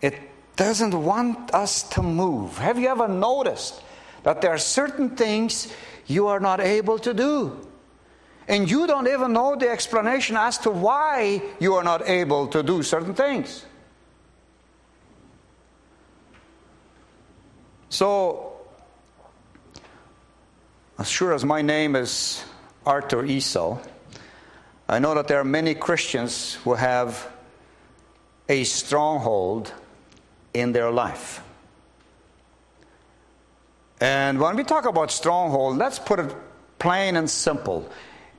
It 0.00 0.18
doesn't 0.56 0.94
want 0.94 1.52
us 1.54 1.82
to 1.90 2.02
move. 2.02 2.58
Have 2.58 2.78
you 2.78 2.88
ever 2.88 3.08
noticed 3.08 3.82
that 4.22 4.40
there 4.40 4.50
are 4.50 4.58
certain 4.58 5.10
things 5.10 5.72
you 6.06 6.26
are 6.28 6.40
not 6.40 6.60
able 6.60 6.98
to 6.98 7.14
do? 7.14 7.66
And 8.48 8.68
you 8.68 8.86
don't 8.86 9.06
even 9.06 9.32
know 9.32 9.54
the 9.54 9.68
explanation 9.68 10.36
as 10.36 10.58
to 10.58 10.70
why 10.70 11.42
you 11.60 11.74
are 11.74 11.84
not 11.84 12.08
able 12.08 12.48
to 12.48 12.62
do 12.62 12.82
certain 12.82 13.14
things. 13.14 13.64
So, 17.88 18.52
as 20.98 21.08
sure 21.08 21.32
as 21.32 21.44
my 21.44 21.62
name 21.62 21.96
is 21.96 22.44
Arthur 22.84 23.24
Esau, 23.24 23.78
I 24.88 24.98
know 24.98 25.14
that 25.14 25.28
there 25.28 25.38
are 25.38 25.44
many 25.44 25.74
Christians 25.74 26.54
who 26.64 26.74
have 26.74 27.28
a 28.48 28.64
stronghold 28.64 29.72
in 30.52 30.72
their 30.72 30.90
life. 30.90 31.42
And 34.00 34.40
when 34.40 34.56
we 34.56 34.64
talk 34.64 34.86
about 34.86 35.10
stronghold, 35.10 35.76
let's 35.76 35.98
put 35.98 36.18
it 36.18 36.34
plain 36.78 37.16
and 37.16 37.28
simple 37.28 37.88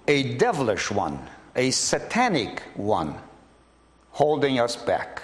a 0.08 0.36
devilish 0.36 0.90
one, 0.90 1.20
a 1.56 1.70
satanic 1.70 2.62
one, 2.74 3.16
holding 4.10 4.60
us 4.60 4.76
back. 4.76 5.22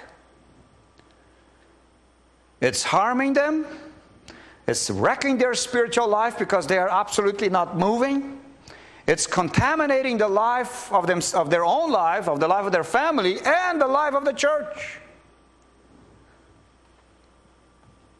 It's 2.62 2.84
harming 2.84 3.34
them, 3.34 3.66
it's 4.68 4.90
wrecking 4.90 5.38
their 5.40 5.56
spiritual 5.56 6.08
life 6.08 6.38
because 6.38 6.68
they 6.68 6.78
are 6.78 6.90
absolutely 6.90 7.50
not 7.50 7.78
moving. 7.78 8.40
It's 9.08 9.26
contaminating 9.26 10.18
the 10.18 10.28
life 10.28 10.92
of, 10.92 11.08
them, 11.08 11.22
of 11.34 11.50
their 11.50 11.64
own 11.64 11.92
life, 11.92 12.28
of 12.28 12.40
the 12.42 12.48
life 12.48 12.66
of 12.66 12.74
their 12.74 12.84
family, 12.84 13.40
and 13.40 13.80
the 13.80 13.88
life 13.88 14.14
of 14.14 14.26
the 14.26 14.34
church. 14.34 14.97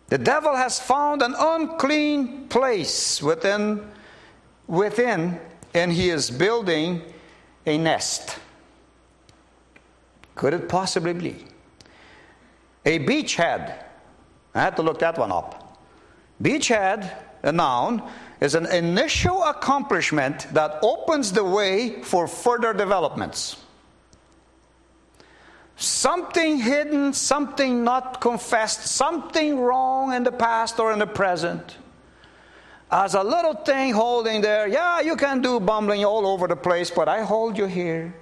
The 0.10 0.18
devil 0.18 0.56
has 0.56 0.80
found 0.80 1.22
an 1.22 1.36
unclean 1.38 2.48
place 2.48 3.22
within, 3.22 3.90
within, 4.66 5.40
and 5.74 5.92
he 5.92 6.10
is 6.10 6.32
building 6.32 7.02
a 7.66 7.78
nest. 7.78 8.38
Could 10.36 10.54
it 10.54 10.70
possibly 10.70 11.14
be? 11.14 11.46
A 12.86 13.00
beachhead. 13.00 13.84
I 14.56 14.62
had 14.62 14.76
to 14.78 14.82
look 14.82 15.00
that 15.00 15.18
one 15.18 15.32
up. 15.32 15.78
Beachhead, 16.42 17.14
a 17.44 17.52
noun, 17.52 18.02
is 18.40 18.56
an 18.56 18.68
initial 18.68 19.44
accomplishment 19.44 20.48
that 20.54 20.80
opens 20.82 21.34
the 21.34 21.44
way 21.44 22.02
for 22.02 22.28
further 22.28 22.72
developments. 22.72 23.58
Something 25.78 26.58
hidden, 26.58 27.14
something 27.14 27.84
not 27.84 28.20
confessed, 28.20 28.88
something 28.88 29.60
wrong 29.60 30.12
in 30.12 30.24
the 30.24 30.32
past 30.32 30.80
or 30.80 30.92
in 30.92 30.98
the 30.98 31.06
present. 31.06 31.78
As 32.90 33.14
a 33.14 33.22
little 33.22 33.54
thing 33.54 33.94
holding 33.94 34.42
there, 34.42 34.68
yeah, 34.68 35.02
you 35.02 35.16
can 35.16 35.40
do 35.42 35.60
bumbling 35.60 36.04
all 36.04 36.26
over 36.26 36.48
the 36.48 36.56
place, 36.56 36.90
but 36.90 37.08
I 37.08 37.22
hold 37.22 37.60
you 37.60 37.66
here. 37.66 38.16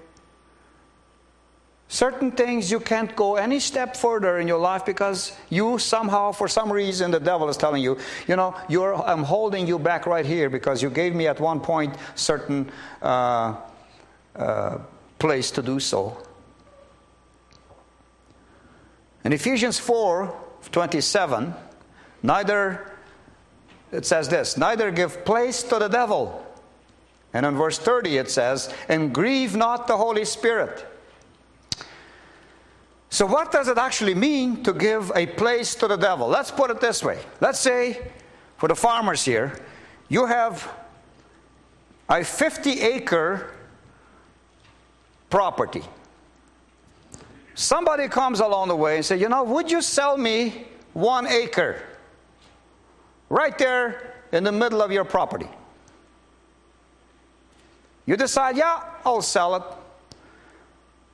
Certain 1.88 2.32
things 2.32 2.70
you 2.70 2.82
can't 2.82 3.16
go 3.16 3.36
any 3.36 3.60
step 3.60 3.96
further 3.96 4.40
in 4.40 4.50
your 4.50 4.58
life 4.58 4.86
because 4.86 5.32
you 5.50 5.78
somehow, 5.78 6.34
for 6.34 6.50
some 6.50 6.70
reason, 6.70 7.12
the 7.12 7.20
devil 7.20 7.48
is 7.48 7.56
telling 7.56 7.82
you, 7.82 7.98
you 8.28 8.36
know, 8.36 8.54
I'm 9.06 9.24
holding 9.24 9.66
you 9.66 9.80
back 9.80 10.08
right 10.08 10.26
here 10.26 10.50
because 10.50 10.82
you 10.82 10.90
gave 10.90 11.16
me 11.16 11.28
at 11.28 11.40
one 11.40 11.62
point 11.62 11.96
certain 12.16 12.70
uh, 13.02 13.56
uh, 14.36 14.80
place 15.20 15.52
to 15.52 15.62
do 15.62 15.80
so. 15.80 16.18
In 19.26 19.34
Ephesians 19.34 19.78
4 19.78 20.44
27, 20.72 21.54
neither, 22.24 22.92
it 23.92 24.06
says 24.06 24.30
this, 24.30 24.58
neither 24.58 24.90
give 24.90 25.26
place 25.26 25.62
to 25.64 25.78
the 25.78 25.88
devil. 25.88 26.42
And 27.34 27.46
in 27.46 27.56
verse 27.56 27.78
30 27.78 28.18
it 28.18 28.32
says, 28.32 28.74
and 28.88 29.14
grieve 29.14 29.56
not 29.56 29.88
the 29.88 29.98
Holy 29.98 30.26
Spirit 30.26 30.86
so, 33.16 33.26
what 33.26 33.50
does 33.50 33.70
it 33.70 33.78
actually 33.78 34.14
mean 34.14 34.62
to 34.64 34.74
give 34.74 35.10
a 35.16 35.26
place 35.26 35.74
to 35.76 35.88
the 35.88 35.96
devil? 35.96 36.28
Let's 36.28 36.52
put 36.52 36.70
it 36.70 36.82
this 36.82 37.02
way. 37.02 37.18
Let's 37.40 37.60
say, 37.60 38.12
for 38.58 38.68
the 38.68 38.76
farmers 38.76 39.24
here, 39.24 39.58
you 40.10 40.26
have 40.26 40.70
a 42.10 42.26
50 42.26 42.82
acre 42.82 43.54
property. 45.30 45.84
Somebody 47.56 48.10
comes 48.10 48.42
along 48.42 48.68
the 48.68 48.76
way 48.76 48.98
and 48.98 49.06
says, 49.06 49.20
You 49.20 49.30
know, 49.30 49.44
would 49.44 49.72
you 49.72 49.82
sell 49.82 50.18
me 50.18 50.66
one 50.94 51.26
acre 51.26 51.82
right 53.30 53.58
there 53.58 54.14
in 54.34 54.44
the 54.44 54.52
middle 54.52 54.82
of 54.82 54.92
your 54.92 55.06
property? 55.06 55.48
You 58.06 58.18
decide, 58.18 58.58
Yeah, 58.58 58.84
I'll 59.06 59.22
sell 59.22 59.56
it. 59.56 59.64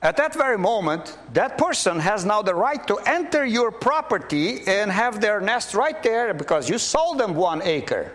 At 0.02 0.16
that 0.16 0.34
very 0.34 0.58
moment, 0.58 1.16
that 1.32 1.56
person 1.56 2.00
has 2.00 2.24
now 2.24 2.42
the 2.42 2.56
right 2.56 2.84
to 2.88 2.96
enter 3.06 3.44
your 3.46 3.70
property 3.70 4.66
and 4.66 4.90
have 4.90 5.20
their 5.20 5.40
nest 5.40 5.74
right 5.74 6.02
there 6.02 6.34
because 6.34 6.68
you 6.68 6.76
sold 6.76 7.18
them 7.18 7.36
one 7.36 7.62
acre. 7.62 8.12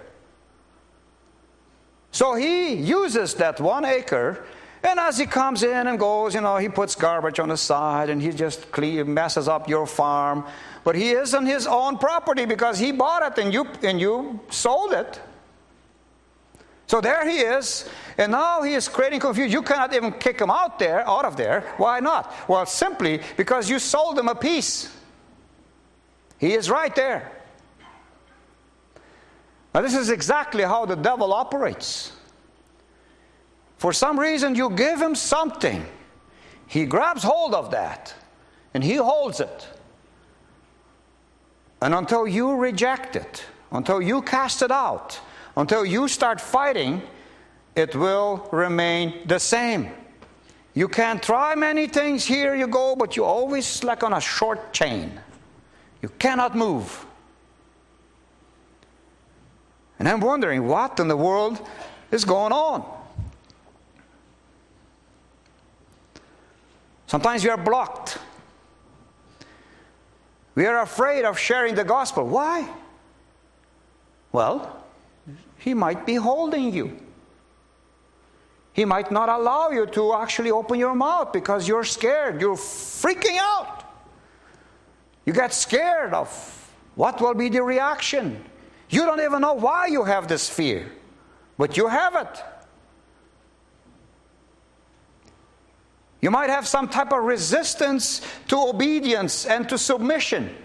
So 2.11 2.35
he 2.35 2.73
uses 2.73 3.35
that 3.35 3.61
one 3.61 3.85
acre, 3.85 4.43
and 4.83 4.99
as 4.99 5.17
he 5.17 5.25
comes 5.25 5.63
in 5.63 5.87
and 5.87 5.99
goes, 5.99 6.35
you 6.35 6.41
know, 6.41 6.57
he 6.57 6.69
puts 6.69 6.95
garbage 6.95 7.39
on 7.39 7.49
the 7.49 7.57
side 7.57 8.09
and 8.09 8.21
he 8.21 8.31
just 8.31 8.71
clean, 8.71 9.13
messes 9.13 9.47
up 9.47 9.67
your 9.67 9.85
farm. 9.85 10.45
But 10.83 10.95
he 10.95 11.11
is 11.11 11.33
on 11.33 11.45
his 11.45 11.67
own 11.67 11.97
property 11.97 12.45
because 12.45 12.79
he 12.79 12.91
bought 12.91 13.37
it 13.37 13.43
and 13.43 13.53
you, 13.53 13.67
and 13.83 13.99
you 13.99 14.39
sold 14.49 14.93
it. 14.93 15.19
So 16.87 17.01
there 17.01 17.27
he 17.29 17.39
is, 17.39 17.89
and 18.17 18.31
now 18.31 18.61
he 18.61 18.73
is 18.73 18.87
creating 18.87 19.19
confusion. 19.19 19.51
You 19.51 19.61
cannot 19.61 19.93
even 19.93 20.13
kick 20.13 20.39
him 20.39 20.49
out 20.49 20.79
there, 20.79 21.05
out 21.05 21.25
of 21.25 21.35
there. 21.35 21.61
Why 21.75 21.99
not? 21.99 22.33
Well, 22.47 22.65
simply 22.65 23.19
because 23.35 23.69
you 23.69 23.77
sold 23.77 24.17
him 24.17 24.29
a 24.29 24.35
piece. 24.35 24.95
He 26.39 26.53
is 26.53 26.69
right 26.69 26.95
there. 26.95 27.31
Now, 29.73 29.81
this 29.81 29.95
is 29.95 30.09
exactly 30.09 30.63
how 30.63 30.85
the 30.85 30.95
devil 30.95 31.33
operates. 31.33 32.13
For 33.77 33.93
some 33.93 34.19
reason, 34.19 34.55
you 34.55 34.69
give 34.71 35.01
him 35.01 35.15
something. 35.15 35.85
He 36.67 36.85
grabs 36.85 37.23
hold 37.23 37.53
of 37.53 37.71
that 37.71 38.13
and 38.73 38.83
he 38.83 38.95
holds 38.95 39.39
it. 39.39 39.67
And 41.81 41.93
until 41.93 42.27
you 42.27 42.55
reject 42.55 43.15
it, 43.15 43.45
until 43.71 44.01
you 44.01 44.21
cast 44.21 44.61
it 44.61 44.71
out, 44.71 45.19
until 45.55 45.85
you 45.85 46.07
start 46.07 46.41
fighting, 46.41 47.01
it 47.75 47.95
will 47.95 48.47
remain 48.51 49.27
the 49.27 49.39
same. 49.39 49.89
You 50.73 50.87
can 50.87 51.19
try 51.19 51.55
many 51.55 51.87
things, 51.87 52.25
here 52.25 52.55
you 52.55 52.67
go, 52.67 52.95
but 52.95 53.15
you 53.15 53.23
always 53.23 53.83
like 53.83 54.03
on 54.03 54.13
a 54.13 54.21
short 54.21 54.73
chain. 54.73 55.19
You 56.01 56.09
cannot 56.19 56.55
move. 56.55 57.05
And 59.99 60.07
I'm 60.07 60.19
wondering 60.19 60.67
what 60.67 60.99
in 60.99 61.07
the 61.07 61.17
world 61.17 61.59
is 62.11 62.25
going 62.25 62.53
on. 62.53 62.96
Sometimes 67.07 67.43
we 67.43 67.49
are 67.49 67.57
blocked. 67.57 68.19
We 70.55 70.65
are 70.65 70.81
afraid 70.81 71.23
of 71.23 71.39
sharing 71.39 71.75
the 71.75 71.83
gospel. 71.83 72.27
Why? 72.27 72.69
Well, 74.31 74.83
he 75.57 75.73
might 75.73 76.05
be 76.05 76.15
holding 76.15 76.73
you. 76.73 76.99
He 78.73 78.85
might 78.85 79.09
not 79.11 79.29
allow 79.29 79.69
you 79.69 79.87
to 79.87 80.13
actually 80.13 80.51
open 80.51 80.77
your 80.77 80.93
mouth 80.93 81.33
because 81.33 81.67
you're 81.67 81.83
scared. 81.83 82.39
You're 82.41 82.55
freaking 82.55 83.37
out. 83.39 83.85
You 85.25 85.33
get 85.33 85.53
scared 85.53 86.13
of 86.13 86.29
what 86.95 87.19
will 87.21 87.33
be 87.33 87.49
the 87.49 87.63
reaction. 87.63 88.43
You 88.89 89.05
don't 89.05 89.21
even 89.21 89.41
know 89.41 89.53
why 89.53 89.87
you 89.87 90.03
have 90.03 90.27
this 90.27 90.49
fear, 90.49 90.91
but 91.57 91.77
you 91.77 91.87
have 91.87 92.15
it. 92.15 92.43
You 96.21 96.31
might 96.31 96.49
have 96.49 96.67
some 96.67 96.87
type 96.87 97.11
of 97.11 97.23
resistance 97.23 98.21
to 98.47 98.57
obedience 98.57 99.45
and 99.45 99.69
to 99.69 99.77
submission. 99.77 100.55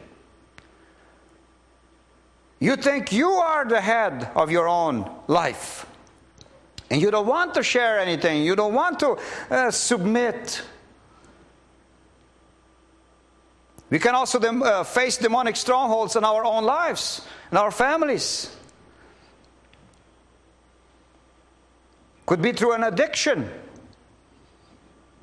You 2.59 2.77
think 2.77 3.13
you 3.13 3.29
are 3.29 3.65
the 3.65 3.81
head 3.81 4.31
of 4.35 4.51
your 4.51 4.69
own 4.69 5.11
life. 5.27 5.85
And 6.91 7.01
you 7.01 7.11
don't 7.11 7.27
want 7.27 7.55
to 7.55 7.63
share 7.63 7.99
anything. 7.99 8.45
You 8.45 8.55
don't 8.55 8.75
want 8.75 9.01
to 9.01 9.19
uh, 9.51 9.71
submit. 9.71 10.63
We 13.91 13.99
can 13.99 14.15
also 14.15 14.39
dem- 14.39 14.63
uh, 14.63 14.85
face 14.85 15.19
demonic 15.19 15.57
strongholds 15.57 16.17
in 16.17 16.25
our 16.25 16.45
own 16.45 16.65
lives, 16.65 17.27
in 17.51 17.59
our 17.59 17.71
families. 17.71 18.55
Could 22.25 22.41
be 22.41 22.53
through 22.53 22.73
an 22.73 22.85
addiction. 22.85 23.51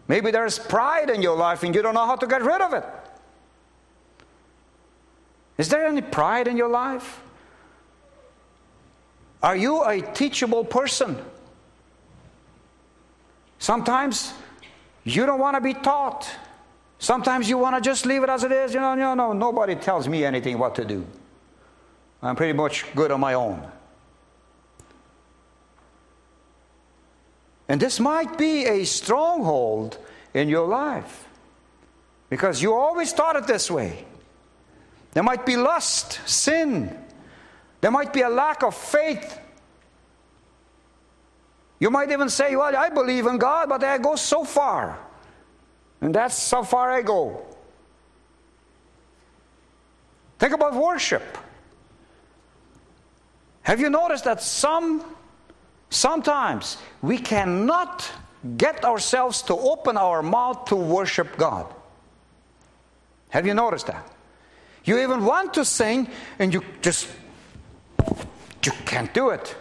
Maybe 0.09 0.31
there's 0.31 0.57
pride 0.57 1.11
in 1.11 1.21
your 1.21 1.37
life 1.37 1.63
and 1.63 1.73
you 1.73 1.83
don't 1.83 1.93
know 1.93 2.05
how 2.07 2.15
to 2.15 2.27
get 2.27 2.41
rid 2.41 2.59
of 2.61 2.73
it. 2.73 2.83
Is 5.59 5.69
there 5.69 5.85
any 5.85 6.01
pride 6.01 6.47
in 6.47 6.57
your 6.57 6.67
life? 6.67 7.21
Are 9.43 9.55
you 9.55 9.83
a 9.83 10.01
teachable 10.01 10.65
person? 10.65 11.15
Sometimes 13.59 14.33
you 15.03 15.27
don't 15.27 15.39
want 15.39 15.55
to 15.55 15.61
be 15.61 15.75
taught. 15.75 16.27
Sometimes 16.97 17.47
you 17.47 17.59
want 17.59 17.75
to 17.75 17.81
just 17.81 18.05
leave 18.05 18.23
it 18.23 18.29
as 18.29 18.43
it 18.43 18.51
is. 18.51 18.73
You 18.73 18.79
know, 18.79 18.95
no, 18.95 19.13
no, 19.13 19.31
nobody 19.31 19.75
tells 19.75 20.07
me 20.07 20.25
anything 20.25 20.57
what 20.57 20.73
to 20.75 20.85
do. 20.85 21.05
I'm 22.23 22.35
pretty 22.35 22.53
much 22.53 22.83
good 22.95 23.11
on 23.11 23.19
my 23.19 23.35
own. 23.35 23.71
And 27.69 27.79
this 27.79 27.99
might 27.99 28.35
be 28.35 28.65
a 28.65 28.83
stronghold 28.83 29.99
in 30.33 30.49
your 30.49 30.67
life 30.67 31.27
because 32.27 32.63
you 32.63 32.73
always 32.73 33.13
thought 33.13 33.35
it 33.35 33.45
this 33.45 33.69
way. 33.69 34.05
There 35.11 35.21
might 35.21 35.45
be 35.45 35.55
lust, 35.55 36.19
sin, 36.27 36.97
there 37.79 37.91
might 37.91 38.11
be 38.11 38.21
a 38.21 38.29
lack 38.29 38.63
of 38.63 38.75
faith. 38.75 39.39
You 41.79 41.91
might 41.91 42.11
even 42.11 42.27
say, 42.27 42.55
Well, 42.55 42.75
I 42.75 42.89
believe 42.89 43.25
in 43.25 43.37
God, 43.37 43.69
but 43.69 43.83
I 43.83 43.99
go 43.99 44.15
so 44.15 44.43
far. 44.43 44.99
And 46.01 46.13
that's 46.13 46.51
how 46.51 46.63
far 46.63 46.91
I 46.91 47.01
go. 47.01 47.45
Think 50.39 50.53
about 50.53 50.73
worship. 50.73 51.37
Have 53.61 53.79
you 53.79 53.89
noticed 53.89 54.23
that 54.23 54.41
some 54.41 55.03
Sometimes 55.89 56.77
we 57.01 57.17
cannot 57.17 58.09
get 58.57 58.85
ourselves 58.85 59.41
to 59.43 59.53
open 59.53 59.97
our 59.97 60.21
mouth 60.21 60.65
to 60.65 60.75
worship 60.75 61.35
God. 61.37 61.65
Have 63.29 63.45
you 63.45 63.53
noticed 63.53 63.87
that? 63.87 64.05
You 64.83 64.99
even 64.99 65.25
want 65.25 65.53
to 65.55 65.65
sing 65.65 66.09
and 66.37 66.53
you 66.53 66.63
just 66.81 67.07
you 68.65 68.71
can't 68.85 69.13
do 69.13 69.29
it. 69.29 69.55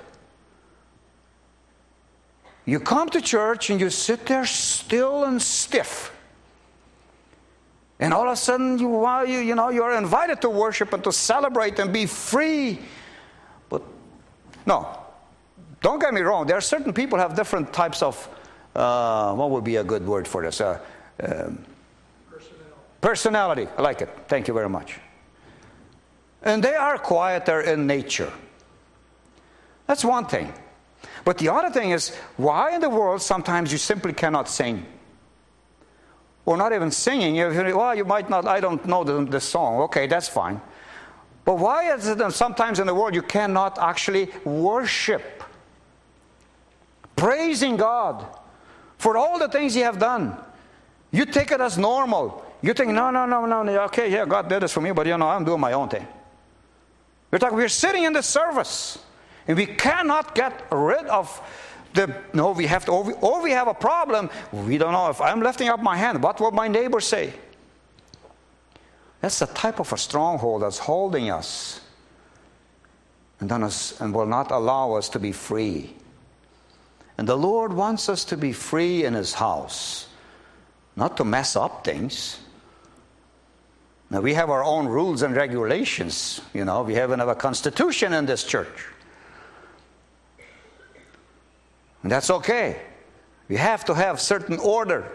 You 2.64 2.80
come 2.80 3.08
to 3.10 3.20
church 3.20 3.70
and 3.70 3.80
you 3.80 3.88
sit 3.88 4.26
there 4.26 4.44
still 4.44 5.24
and 5.24 5.40
stiff. 5.40 6.14
And 7.98 8.12
all 8.14 8.26
of 8.26 8.32
a 8.32 8.36
sudden 8.36 8.78
you 8.78 9.08
you, 9.26 9.38
you 9.38 9.54
know 9.54 9.70
you're 9.70 9.96
invited 9.96 10.40
to 10.42 10.50
worship 10.50 10.92
and 10.92 11.02
to 11.04 11.12
celebrate 11.12 11.78
and 11.78 11.92
be 11.92 12.06
free. 12.06 12.78
But 13.68 13.82
no, 14.66 14.98
don't 15.80 16.00
get 16.00 16.12
me 16.12 16.20
wrong, 16.20 16.46
there 16.46 16.56
are 16.56 16.62
certain 16.62 16.92
people 16.92 17.18
have 17.18 17.36
different 17.36 17.72
types 17.72 18.02
of, 18.02 18.28
uh, 18.74 19.34
what 19.34 19.50
would 19.50 19.64
be 19.64 19.76
a 19.76 19.84
good 19.84 20.06
word 20.06 20.26
for 20.26 20.42
this? 20.42 20.60
Uh, 20.60 20.80
um, 21.22 21.64
personality. 22.30 22.74
personality. 23.00 23.68
I 23.76 23.82
like 23.82 24.02
it. 24.02 24.10
Thank 24.28 24.48
you 24.48 24.54
very 24.54 24.68
much. 24.68 24.98
And 26.42 26.62
they 26.62 26.74
are 26.74 26.98
quieter 26.98 27.60
in 27.60 27.86
nature. 27.86 28.32
That's 29.86 30.04
one 30.04 30.26
thing. 30.26 30.52
But 31.24 31.38
the 31.38 31.48
other 31.48 31.70
thing 31.70 31.90
is, 31.90 32.14
why 32.36 32.74
in 32.74 32.80
the 32.80 32.90
world 32.90 33.22
sometimes 33.22 33.72
you 33.72 33.78
simply 33.78 34.12
cannot 34.12 34.48
sing? 34.48 34.86
Or 36.44 36.56
not 36.56 36.72
even 36.72 36.90
singing. 36.90 37.36
Well, 37.36 37.94
you 37.94 38.04
might 38.04 38.30
not, 38.30 38.46
I 38.46 38.60
don't 38.60 38.84
know 38.86 39.04
the, 39.04 39.24
the 39.24 39.40
song. 39.40 39.80
Okay, 39.82 40.06
that's 40.06 40.28
fine. 40.28 40.60
But 41.44 41.58
why 41.58 41.92
is 41.94 42.06
it 42.08 42.18
that 42.18 42.32
sometimes 42.32 42.78
in 42.78 42.86
the 42.86 42.94
world 42.94 43.14
you 43.14 43.22
cannot 43.22 43.78
actually 43.78 44.30
worship? 44.44 45.37
Praising 47.18 47.76
God 47.76 48.24
for 48.96 49.16
all 49.16 49.38
the 49.38 49.48
things 49.48 49.74
He 49.74 49.80
have 49.80 49.98
done. 49.98 50.36
You 51.10 51.26
take 51.26 51.50
it 51.50 51.60
as 51.60 51.76
normal. 51.76 52.44
You 52.62 52.72
think, 52.72 52.92
no, 52.92 53.10
no, 53.10 53.26
no, 53.26 53.44
no, 53.44 53.62
no. 53.62 53.80
okay, 53.84 54.10
yeah, 54.10 54.24
God 54.24 54.48
did 54.48 54.62
this 54.62 54.72
for 54.72 54.80
me, 54.80 54.92
but 54.92 55.06
you 55.06 55.18
know, 55.18 55.28
I'm 55.28 55.44
doing 55.44 55.60
my 55.60 55.72
own 55.72 55.88
thing. 55.88 56.06
We're 57.30 57.38
talking, 57.38 57.56
we're 57.56 57.68
sitting 57.68 58.04
in 58.04 58.12
the 58.12 58.22
service, 58.22 58.98
and 59.46 59.56
we 59.56 59.66
cannot 59.66 60.34
get 60.34 60.66
rid 60.72 61.06
of 61.06 61.40
the, 61.94 62.14
no, 62.32 62.52
we 62.52 62.66
have 62.66 62.84
to, 62.86 62.92
or 62.92 63.02
we, 63.04 63.12
or 63.14 63.42
we 63.42 63.50
have 63.50 63.68
a 63.68 63.74
problem. 63.74 64.30
We 64.52 64.78
don't 64.78 64.92
know 64.92 65.10
if 65.10 65.20
I'm 65.20 65.40
lifting 65.40 65.68
up 65.68 65.80
my 65.80 65.96
hand, 65.96 66.22
what 66.22 66.40
will 66.40 66.52
my 66.52 66.68
neighbor 66.68 67.00
say? 67.00 67.32
That's 69.20 69.40
the 69.40 69.46
type 69.46 69.80
of 69.80 69.92
a 69.92 69.96
stronghold 69.96 70.62
that's 70.62 70.78
holding 70.78 71.30
us 71.30 71.80
and, 73.40 73.50
us, 73.50 74.00
and 74.00 74.14
will 74.14 74.26
not 74.26 74.50
allow 74.50 74.92
us 74.92 75.08
to 75.10 75.18
be 75.18 75.32
free. 75.32 75.94
And 77.18 77.28
the 77.28 77.36
Lord 77.36 77.72
wants 77.72 78.08
us 78.08 78.24
to 78.26 78.36
be 78.36 78.52
free 78.52 79.04
in 79.04 79.14
His 79.14 79.34
house, 79.34 80.06
not 80.94 81.16
to 81.16 81.24
mess 81.24 81.56
up 81.56 81.84
things. 81.84 82.38
Now, 84.08 84.20
we 84.20 84.34
have 84.34 84.48
our 84.48 84.64
own 84.64 84.86
rules 84.86 85.20
and 85.22 85.36
regulations. 85.36 86.40
You 86.54 86.64
know, 86.64 86.82
we 86.82 86.96
even 86.96 87.18
have 87.18 87.28
a 87.28 87.34
constitution 87.34 88.12
in 88.14 88.24
this 88.24 88.44
church. 88.44 88.86
And 92.02 92.10
that's 92.10 92.30
okay. 92.30 92.80
We 93.48 93.56
have 93.56 93.84
to 93.86 93.94
have 93.94 94.20
certain 94.20 94.58
order. 94.60 95.10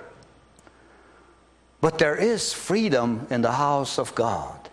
But 1.81 1.97
there 1.97 2.15
is 2.15 2.53
freedom 2.53 3.27
in 3.29 3.41
the 3.41 3.53
house 3.53 3.97
of 3.97 4.13
God. 4.13 4.69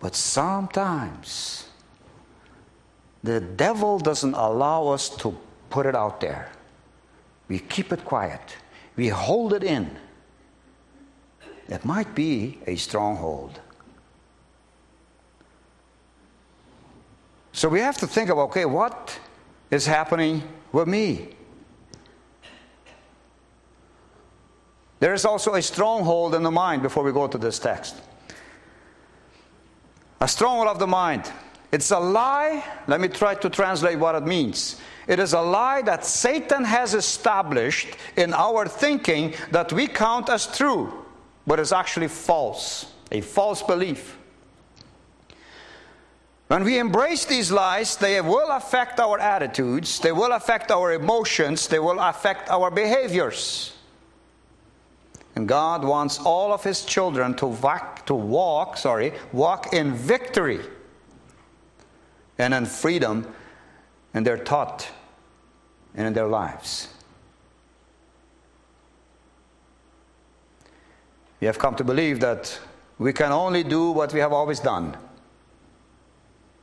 But 0.00 0.14
sometimes 0.14 1.66
the 3.22 3.40
devil 3.40 3.98
doesn't 3.98 4.34
allow 4.34 4.88
us 4.88 5.08
to 5.16 5.38
put 5.74 5.86
it 5.86 5.96
out 5.96 6.20
there. 6.20 6.48
We 7.48 7.58
keep 7.58 7.92
it 7.92 8.04
quiet. 8.04 8.56
We 8.94 9.08
hold 9.08 9.52
it 9.52 9.64
in. 9.64 9.90
It 11.68 11.84
might 11.84 12.14
be 12.14 12.58
a 12.68 12.76
stronghold. 12.76 13.60
So 17.52 17.68
we 17.68 17.80
have 17.80 17.96
to 17.96 18.06
think 18.06 18.30
about 18.30 18.50
okay, 18.50 18.66
what 18.66 19.18
is 19.68 19.84
happening 19.84 20.44
with 20.70 20.86
me? 20.86 21.30
There 25.00 25.12
is 25.12 25.24
also 25.24 25.54
a 25.54 25.62
stronghold 25.62 26.36
in 26.36 26.44
the 26.44 26.52
mind 26.52 26.82
before 26.82 27.02
we 27.02 27.10
go 27.10 27.26
to 27.26 27.38
this 27.38 27.58
text. 27.58 27.96
A 30.20 30.28
stronghold 30.28 30.68
of 30.68 30.78
the 30.78 30.86
mind 30.86 31.24
It's 31.72 31.90
a 31.90 31.98
lie. 31.98 32.62
Let 32.86 33.00
me 33.00 33.08
try 33.08 33.34
to 33.34 33.50
translate 33.50 33.98
what 33.98 34.14
it 34.14 34.24
means. 34.24 34.80
It 35.06 35.18
is 35.18 35.34
a 35.34 35.40
lie 35.40 35.82
that 35.82 36.04
Satan 36.04 36.64
has 36.64 36.94
established 36.94 37.88
in 38.16 38.32
our 38.32 38.66
thinking 38.66 39.34
that 39.50 39.72
we 39.72 39.86
count 39.86 40.30
as 40.30 40.46
true, 40.46 41.04
but 41.46 41.60
is 41.60 41.72
actually 41.72 42.08
false, 42.08 42.86
a 43.12 43.20
false 43.20 43.62
belief. 43.62 44.16
When 46.48 46.64
we 46.64 46.78
embrace 46.78 47.24
these 47.24 47.50
lies, 47.50 47.96
they 47.96 48.20
will 48.20 48.50
affect 48.50 49.00
our 49.00 49.18
attitudes, 49.18 49.98
they 49.98 50.12
will 50.12 50.32
affect 50.32 50.70
our 50.70 50.92
emotions, 50.92 51.68
they 51.68 51.78
will 51.78 51.98
affect 51.98 52.48
our 52.50 52.70
behaviors. 52.70 53.72
And 55.36 55.48
God 55.48 55.84
wants 55.84 56.18
all 56.18 56.52
of 56.52 56.62
his 56.62 56.84
children 56.84 57.34
to 57.34 57.46
walk, 57.46 58.06
to 58.06 58.14
walk, 58.14 58.76
sorry, 58.76 59.12
walk 59.32 59.72
in 59.72 59.92
victory 59.94 60.60
and 62.38 62.54
in 62.54 62.66
freedom 62.66 63.26
and 64.14 64.24
they're 64.24 64.38
thought 64.38 64.88
and 65.94 66.06
in 66.06 66.12
their 66.12 66.26
lives. 66.26 66.88
We 71.40 71.46
have 71.46 71.58
come 71.58 71.74
to 71.76 71.84
believe 71.84 72.20
that 72.20 72.58
we 72.98 73.12
can 73.12 73.32
only 73.32 73.64
do 73.64 73.90
what 73.90 74.12
we 74.12 74.20
have 74.20 74.32
always 74.32 74.60
done. 74.60 74.96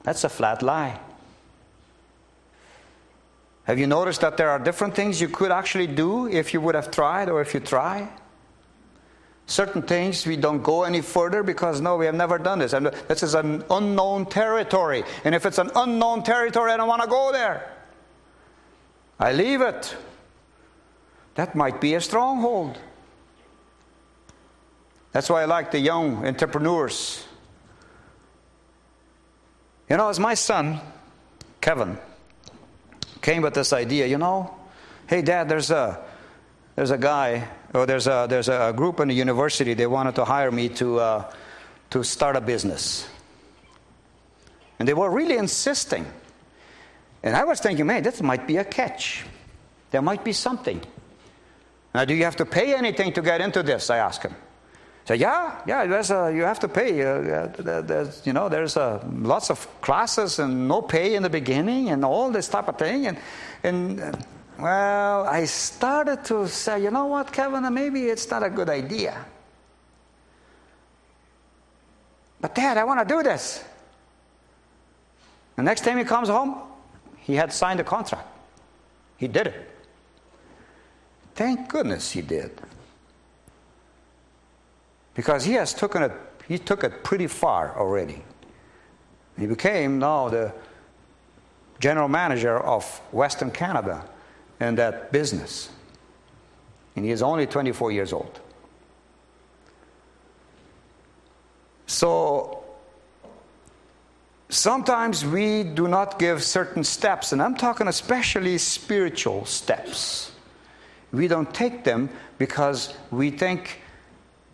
That's 0.04 0.24
a 0.24 0.30
flat 0.30 0.64
lie. 0.64 1.00
Have 3.66 3.78
you 3.78 3.86
noticed 3.86 4.22
that 4.22 4.38
there 4.38 4.50
are 4.50 4.58
different 4.58 4.96
things 4.96 5.22
you 5.22 5.30
could 5.30 5.52
actually 5.52 5.88
do 5.88 6.28
if 6.28 6.54
you 6.54 6.62
would 6.62 6.76
have 6.76 6.90
tried 6.90 7.30
or 7.30 7.42
if 7.42 7.54
you 7.54 7.60
try? 7.60 8.10
Certain 9.46 9.82
things 9.82 10.26
we 10.26 10.36
don't 10.36 10.64
go 10.64 10.84
any 10.84 11.02
further 11.02 11.44
because 11.44 11.82
no, 11.82 11.98
we 11.98 12.06
have 12.06 12.16
never 12.16 12.38
done 12.38 12.60
this. 12.60 12.74
And 12.74 12.88
this 13.08 13.22
is 13.22 13.36
an 13.36 13.64
unknown 13.70 14.26
territory. 14.26 15.04
And 15.24 15.36
if 15.36 15.46
it's 15.46 15.58
an 15.58 15.70
unknown 15.76 16.24
territory, 16.24 16.72
I 16.72 16.78
don't 16.78 16.88
want 16.88 17.04
to 17.04 17.08
go 17.08 17.32
there. 17.32 17.70
I 19.22 19.32
leave 19.32 19.62
it. 19.62 19.96
That 21.36 21.56
might 21.56 21.80
be 21.80 21.94
a 21.94 22.02
stronghold. 22.02 22.78
That's 25.14 25.30
why 25.30 25.44
I 25.44 25.46
like 25.46 25.72
the 25.72 25.80
young 25.80 26.26
entrepreneurs. 26.26 27.24
You 29.90 29.98
know, 29.98 30.10
as 30.10 30.20
my 30.20 30.34
son, 30.34 30.82
Kevin, 31.62 31.98
came 33.22 33.44
with 33.44 33.54
this 33.54 33.72
idea, 33.72 34.08
you 34.08 34.18
know, 34.18 34.54
hey, 35.08 35.22
dad, 35.22 35.48
there's 35.48 35.70
a 35.70 36.04
there's 36.76 36.92
a 36.92 36.98
guy, 36.98 37.48
or 37.74 37.86
there's 37.86 38.08
a, 38.08 38.28
there's 38.30 38.50
a 38.50 38.74
group 38.76 39.00
in 39.00 39.10
the 39.10 39.14
university, 39.14 39.74
they 39.74 39.88
wanted 39.88 40.16
to 40.16 40.26
hire 40.26 40.52
me 40.52 40.70
to, 40.70 41.00
uh, 41.00 41.32
to 41.90 42.04
start 42.04 42.36
a 42.36 42.42
business. 42.42 43.08
And 44.80 44.88
they 44.88 44.94
were 44.94 45.12
really 45.12 45.38
insisting. 45.38 46.06
And 47.24 47.36
I 47.36 47.44
was 47.44 47.60
thinking, 47.60 47.86
man, 47.86 48.04
this 48.04 48.22
might 48.22 48.48
be 48.48 48.58
a 48.58 48.64
catch. 48.64 49.26
There 49.92 50.02
might 50.02 50.24
be 50.24 50.34
something. 50.34 50.82
Now, 51.94 52.06
do 52.06 52.14
you 52.14 52.24
have 52.24 52.38
to 52.38 52.46
pay 52.46 52.74
anything 52.74 53.14
to 53.14 53.22
get 53.22 53.42
into 53.42 53.62
this? 53.64 53.90
I 53.90 53.98
asked 53.98 54.24
him. 54.24 54.36
So 55.06 55.14
yeah, 55.14 55.62
yeah, 55.68 55.86
there's 55.86 56.12
a, 56.12 56.32
you 56.34 56.44
have 56.44 56.60
to 56.60 56.68
pay. 56.68 57.02
Uh, 57.02 57.48
there's, 57.82 58.26
you 58.26 58.34
know, 58.34 58.50
there's 58.50 58.78
a, 58.78 59.06
lots 59.20 59.50
of 59.50 59.68
classes 59.82 60.40
and 60.40 60.68
no 60.68 60.82
pay 60.82 61.16
in 61.16 61.24
the 61.24 61.30
beginning 61.30 61.90
and 61.90 62.06
all 62.06 62.32
this 62.32 62.48
type 62.48 62.68
of 62.68 62.78
thing. 62.78 63.08
And, 63.08 63.18
and 63.64 64.00
uh, 64.00 64.12
well, 64.58 65.28
I 65.28 65.46
started 65.46 66.24
to 66.26 66.48
say, 66.48 66.84
you 66.84 66.92
know 66.92 67.08
what, 67.08 67.34
Kevin, 67.34 67.72
maybe 67.74 68.06
it's 68.06 68.30
not 68.30 68.44
a 68.44 68.50
good 68.50 68.70
idea. 68.70 69.26
But, 72.40 72.56
Dad, 72.56 72.78
I 72.78 72.84
want 72.84 73.08
to 73.08 73.14
do 73.14 73.22
this. 73.22 73.64
The 75.56 75.64
next 75.64 75.84
time 75.84 75.98
he 75.98 76.04
comes 76.04 76.30
home, 76.30 76.71
he 77.32 77.38
had 77.38 77.54
signed 77.54 77.80
a 77.80 77.84
contract. 77.86 78.28
He 79.16 79.26
did 79.26 79.48
it. 79.48 79.70
Thank 81.34 81.70
goodness 81.70 82.12
he 82.12 82.22
did. 82.22 82.52
Because 85.14 85.46
he 85.46 85.54
has 85.54 85.74
taken 85.74 86.04
it, 86.04 86.12
he 86.46 86.58
took 86.58 86.84
it 86.84 87.06
pretty 87.06 87.28
far 87.28 87.78
already. 87.78 88.22
He 89.40 89.48
became 89.48 89.98
now 89.98 90.28
the 90.28 90.52
general 91.80 92.10
manager 92.10 92.60
of 92.60 92.84
Western 93.14 93.50
Canada 93.50 94.04
in 94.60 94.76
that 94.76 95.14
business. 95.14 95.70
And 96.98 97.06
he 97.06 97.12
is 97.12 97.22
only 97.22 97.48
24 97.48 97.94
years 97.94 98.12
old. 98.12 98.42
So 101.88 102.61
sometimes 104.52 105.26
we 105.26 105.64
do 105.64 105.88
not 105.88 106.20
give 106.20 106.44
certain 106.44 106.84
steps, 106.84 107.32
and 107.32 107.42
I'm 107.42 107.56
talking 107.56 107.88
especially 107.88 108.58
spiritual 108.58 109.46
steps. 109.46 110.32
We 111.12 111.28
don't 111.28 111.52
take 111.54 111.84
them 111.84 112.10
because 112.38 112.94
we 113.10 113.32
think 113.32 113.82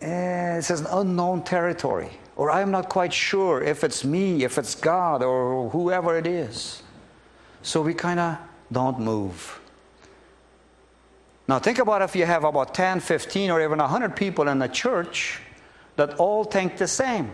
eh, 0.02 0.58
is 0.58 0.70
an 0.70 0.88
unknown 0.90 1.44
territory, 1.44 2.12
or 2.36 2.52
I'm 2.52 2.72
not 2.72 2.90
quite 2.90 3.14
sure 3.14 3.62
if 3.62 3.84
it's 3.84 4.06
me, 4.06 4.44
if 4.44 4.58
it's 4.58 4.76
God, 4.76 5.24
or 5.24 5.70
whoever 5.70 6.18
it 6.18 6.28
is. 6.28 6.82
So 7.62 7.82
we 7.82 7.94
kind 7.94 8.20
of 8.20 8.38
don't 8.72 9.00
move. 9.00 9.60
Now, 11.48 11.60
think 11.60 11.80
about 11.80 12.02
if 12.02 12.16
you 12.16 12.26
have 12.26 12.44
about 12.44 12.74
10, 12.74 13.00
15, 13.00 13.52
or 13.52 13.62
even 13.64 13.80
100 13.80 14.16
people 14.16 14.50
in 14.50 14.60
the 14.60 14.68
church 14.68 15.40
that 15.96 16.16
all 16.16 16.44
think 16.44 16.78
the 16.78 16.88
same. 16.88 17.34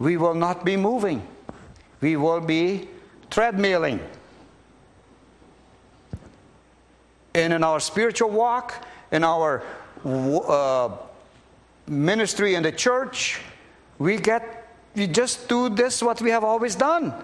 We 0.00 0.16
will 0.16 0.34
not 0.34 0.64
be 0.64 0.76
moving, 0.76 1.22
we 2.00 2.16
will 2.16 2.40
be 2.40 2.88
treadmilling. 3.30 4.00
And 7.34 7.52
in 7.52 7.62
our 7.62 7.78
spiritual 7.78 8.30
walk, 8.30 8.84
in 9.12 9.22
our 9.22 9.62
uh, 10.04 10.88
ministry 11.86 12.56
in 12.56 12.64
the 12.64 12.72
church, 12.72 13.40
we 13.98 14.16
get, 14.16 14.66
we 14.96 15.06
just 15.06 15.48
do 15.48 15.68
this 15.68 16.02
what 16.02 16.20
we 16.20 16.30
have 16.30 16.42
always 16.42 16.74
done. 16.74 17.14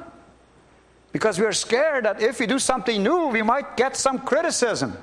Because 1.12 1.40
we 1.40 1.46
are 1.46 1.52
scared 1.52 2.04
that 2.04 2.20
if 2.20 2.38
we 2.38 2.46
do 2.46 2.58
something 2.58 3.02
new, 3.02 3.28
we 3.28 3.42
might 3.42 3.76
get 3.76 3.96
some 3.96 4.18
criticism. 4.20 4.96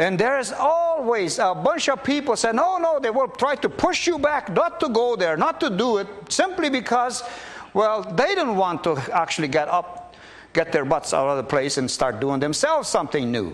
And 0.00 0.18
there's 0.18 0.50
always 0.50 1.38
a 1.38 1.54
bunch 1.54 1.90
of 1.90 2.02
people 2.02 2.34
say, 2.34 2.52
no, 2.52 2.78
no, 2.78 3.00
they 3.00 3.10
will 3.10 3.28
try 3.28 3.54
to 3.56 3.68
push 3.68 4.06
you 4.06 4.18
back 4.18 4.50
not 4.50 4.80
to 4.80 4.88
go 4.88 5.14
there, 5.14 5.36
not 5.36 5.60
to 5.60 5.68
do 5.68 5.98
it, 5.98 6.06
simply 6.30 6.70
because, 6.70 7.22
well, 7.74 8.00
they 8.00 8.34
don't 8.34 8.56
want 8.56 8.82
to 8.84 8.96
actually 9.12 9.48
get 9.48 9.68
up, 9.68 10.14
get 10.54 10.72
their 10.72 10.86
butts 10.86 11.12
out 11.12 11.28
of 11.28 11.36
the 11.36 11.42
place 11.42 11.76
and 11.76 11.90
start 11.90 12.18
doing 12.18 12.40
themselves 12.40 12.88
something 12.88 13.30
new. 13.30 13.52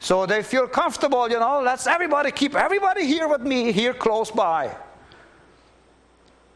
So 0.00 0.26
they 0.26 0.42
feel 0.42 0.68
comfortable, 0.68 1.30
you 1.30 1.40
know, 1.40 1.62
let's 1.62 1.86
everybody 1.86 2.30
keep 2.30 2.54
everybody 2.54 3.06
here 3.06 3.26
with 3.26 3.40
me, 3.40 3.72
here 3.72 3.94
close 3.94 4.30
by. 4.30 4.76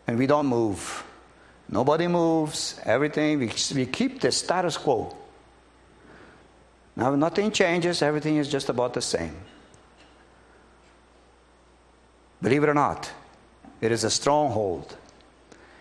And 0.07 0.19
we 0.19 0.27
don't 0.27 0.49
move. 0.49 1.03
Nobody 1.71 2.09
moves, 2.09 2.79
everything, 2.85 3.39
we, 3.39 3.51
we 3.75 3.87
keep 3.87 4.21
the 4.21 4.31
status 4.31 4.77
quo. 4.77 5.17
Now, 6.97 7.15
nothing 7.15 7.51
changes, 7.51 8.03
everything 8.03 8.37
is 8.37 8.49
just 8.49 8.69
about 8.69 8.95
the 8.95 9.03
same. 9.03 9.37
Believe 12.41 12.63
it 12.63 12.69
or 12.69 12.75
not, 12.75 13.11
it 13.81 13.91
is 13.91 14.05
a 14.05 14.11
stronghold. 14.11 14.97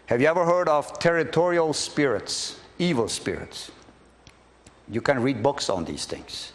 Have 0.08 0.22
you 0.22 0.28
ever 0.28 0.46
heard 0.46 0.68
of 0.68 0.98
territorial 1.00 1.74
spirits, 1.74 2.60
evil 2.80 3.08
spirits? 3.08 3.72
You 4.90 5.02
can 5.02 5.22
read 5.22 5.44
books 5.44 5.70
on 5.70 5.86
these 5.86 6.06
things. 6.06 6.52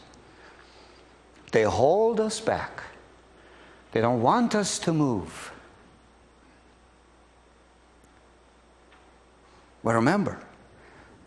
They 1.53 1.63
hold 1.63 2.21
us 2.21 2.41
back, 2.41 2.83
they 3.93 4.01
don't 4.01 4.23
want 4.23 4.55
us 4.55 4.79
to 4.81 4.93
move. 4.93 5.53
But 9.85 9.95
remember, 9.95 10.39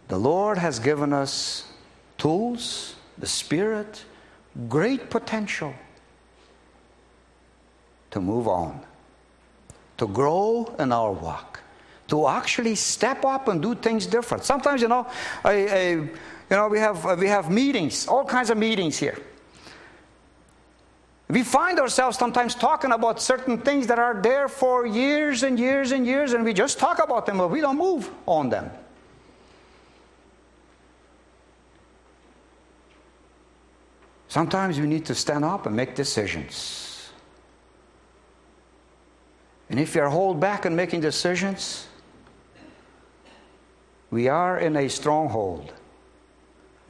the 0.10 0.17
Lord 0.17 0.58
has 0.58 0.78
given 0.78 1.13
us 1.13 1.65
tools, 2.17 2.96
the 3.22 3.28
Spirit, 3.28 4.04
great 4.68 5.10
potential 5.10 5.74
to 8.10 8.20
move 8.20 8.48
on, 8.48 8.82
to 9.98 10.08
grow 10.08 10.76
in 10.78 10.92
our 10.92 11.12
walk, 11.14 11.62
to 12.10 12.28
actually 12.28 12.76
step 12.76 13.24
up 13.24 13.48
and 13.48 13.62
do 13.62 13.76
things 13.76 14.06
different. 14.06 14.44
Sometimes, 14.44 14.82
you 14.82 14.90
know, 14.90 15.08
I, 15.46 15.52
I, 15.52 15.90
you 15.92 16.10
know, 16.50 16.68
we 16.68 16.80
have 16.80 17.06
uh, 17.06 17.16
we 17.18 17.28
have 17.28 17.50
meetings, 17.50 18.08
all 18.08 18.26
kinds 18.26 18.50
of 18.50 18.58
meetings 18.58 18.98
here. 18.98 19.18
We 21.30 21.44
find 21.44 21.80
ourselves 21.80 22.18
sometimes 22.18 22.56
talking 22.56 22.92
about 22.92 23.22
certain 23.22 23.60
things 23.60 23.88
that 23.88 24.00
are 24.00 24.20
there 24.22 24.50
for 24.50 24.86
years 24.86 25.44
and 25.44 25.58
years 25.58 25.94
and 25.94 26.06
years, 26.06 26.34
and 26.34 26.44
we 26.44 26.54
just 26.54 26.78
talk 26.78 27.02
about 27.02 27.26
them, 27.26 27.38
but 27.38 27.50
we 27.50 27.62
don't 27.62 27.78
move 27.78 28.10
on 28.26 28.50
them. 28.50 28.70
Sometimes 34.32 34.80
we 34.80 34.88
need 34.88 35.04
to 35.08 35.13
stand 35.13 35.44
up 35.44 35.65
and 35.65 35.76
make 35.76 35.94
decisions. 35.94 37.12
And 39.70 39.78
if 39.78 39.94
you're 39.94 40.08
hold 40.08 40.39
back 40.39 40.65
in 40.65 40.74
making 40.74 41.02
decisions, 41.02 41.89
We 44.12 44.28
are 44.28 44.60
in 44.60 44.76
a 44.76 44.89
stronghold, 44.89 45.72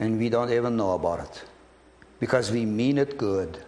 and 0.00 0.18
we 0.18 0.28
don't 0.28 0.52
even 0.52 0.76
know 0.76 0.94
about 0.94 1.20
it 1.20 1.44
because 2.18 2.50
we 2.50 2.66
mean 2.66 2.98
it 2.98 3.16
good. 3.16 3.64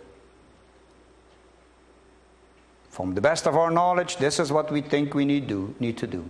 From 2.90 3.14
the 3.14 3.20
best 3.20 3.46
of 3.46 3.56
our 3.56 3.70
knowledge, 3.70 4.16
this 4.16 4.40
is 4.40 4.50
what 4.50 4.72
we 4.72 4.80
think 4.80 5.14
we 5.14 5.24
need, 5.24 5.46
do, 5.46 5.72
need 5.78 5.96
to 5.98 6.06
do. 6.08 6.24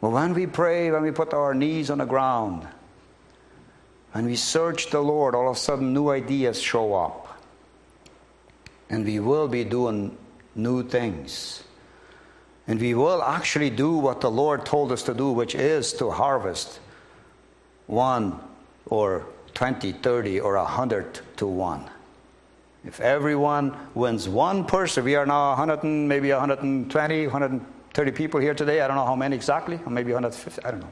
But 0.00 0.10
when 0.10 0.34
we 0.34 0.46
pray, 0.46 0.90
when 0.92 1.02
we 1.02 1.10
put 1.10 1.34
our 1.34 1.52
knees 1.52 1.90
on 1.90 1.98
the 1.98 2.06
ground, 2.06 2.66
and 4.14 4.26
we 4.26 4.36
search 4.36 4.90
the 4.90 5.00
Lord, 5.00 5.34
all 5.34 5.50
of 5.50 5.56
a 5.56 5.58
sudden 5.58 5.92
new 5.92 6.10
ideas 6.10 6.60
show 6.60 6.94
up. 6.94 7.38
And 8.88 9.04
we 9.04 9.20
will 9.20 9.46
be 9.46 9.62
doing 9.62 10.16
new 10.54 10.82
things. 10.82 11.62
And 12.66 12.80
we 12.80 12.94
will 12.94 13.22
actually 13.22 13.70
do 13.70 13.92
what 13.96 14.20
the 14.20 14.30
Lord 14.30 14.66
told 14.66 14.90
us 14.92 15.02
to 15.04 15.14
do, 15.14 15.30
which 15.30 15.54
is 15.54 15.92
to 15.94 16.10
harvest 16.10 16.80
one 17.86 18.40
or 18.86 19.26
20, 19.54 19.92
30, 19.92 20.40
or 20.40 20.56
100 20.56 21.20
to 21.36 21.46
one. 21.46 21.88
If 22.84 23.00
everyone 23.00 23.76
wins 23.94 24.28
one 24.28 24.64
person, 24.64 25.04
we 25.04 25.14
are 25.14 25.26
now 25.26 25.50
100 25.50 25.82
and 25.82 26.08
maybe 26.08 26.30
120, 26.30 27.26
130 27.26 28.10
people 28.12 28.40
here 28.40 28.54
today. 28.54 28.80
I 28.80 28.88
don't 28.88 28.96
know 28.96 29.04
how 29.04 29.16
many 29.16 29.36
exactly, 29.36 29.78
or 29.84 29.90
maybe 29.90 30.12
150, 30.12 30.64
I 30.64 30.70
don't 30.70 30.80
know. 30.80 30.90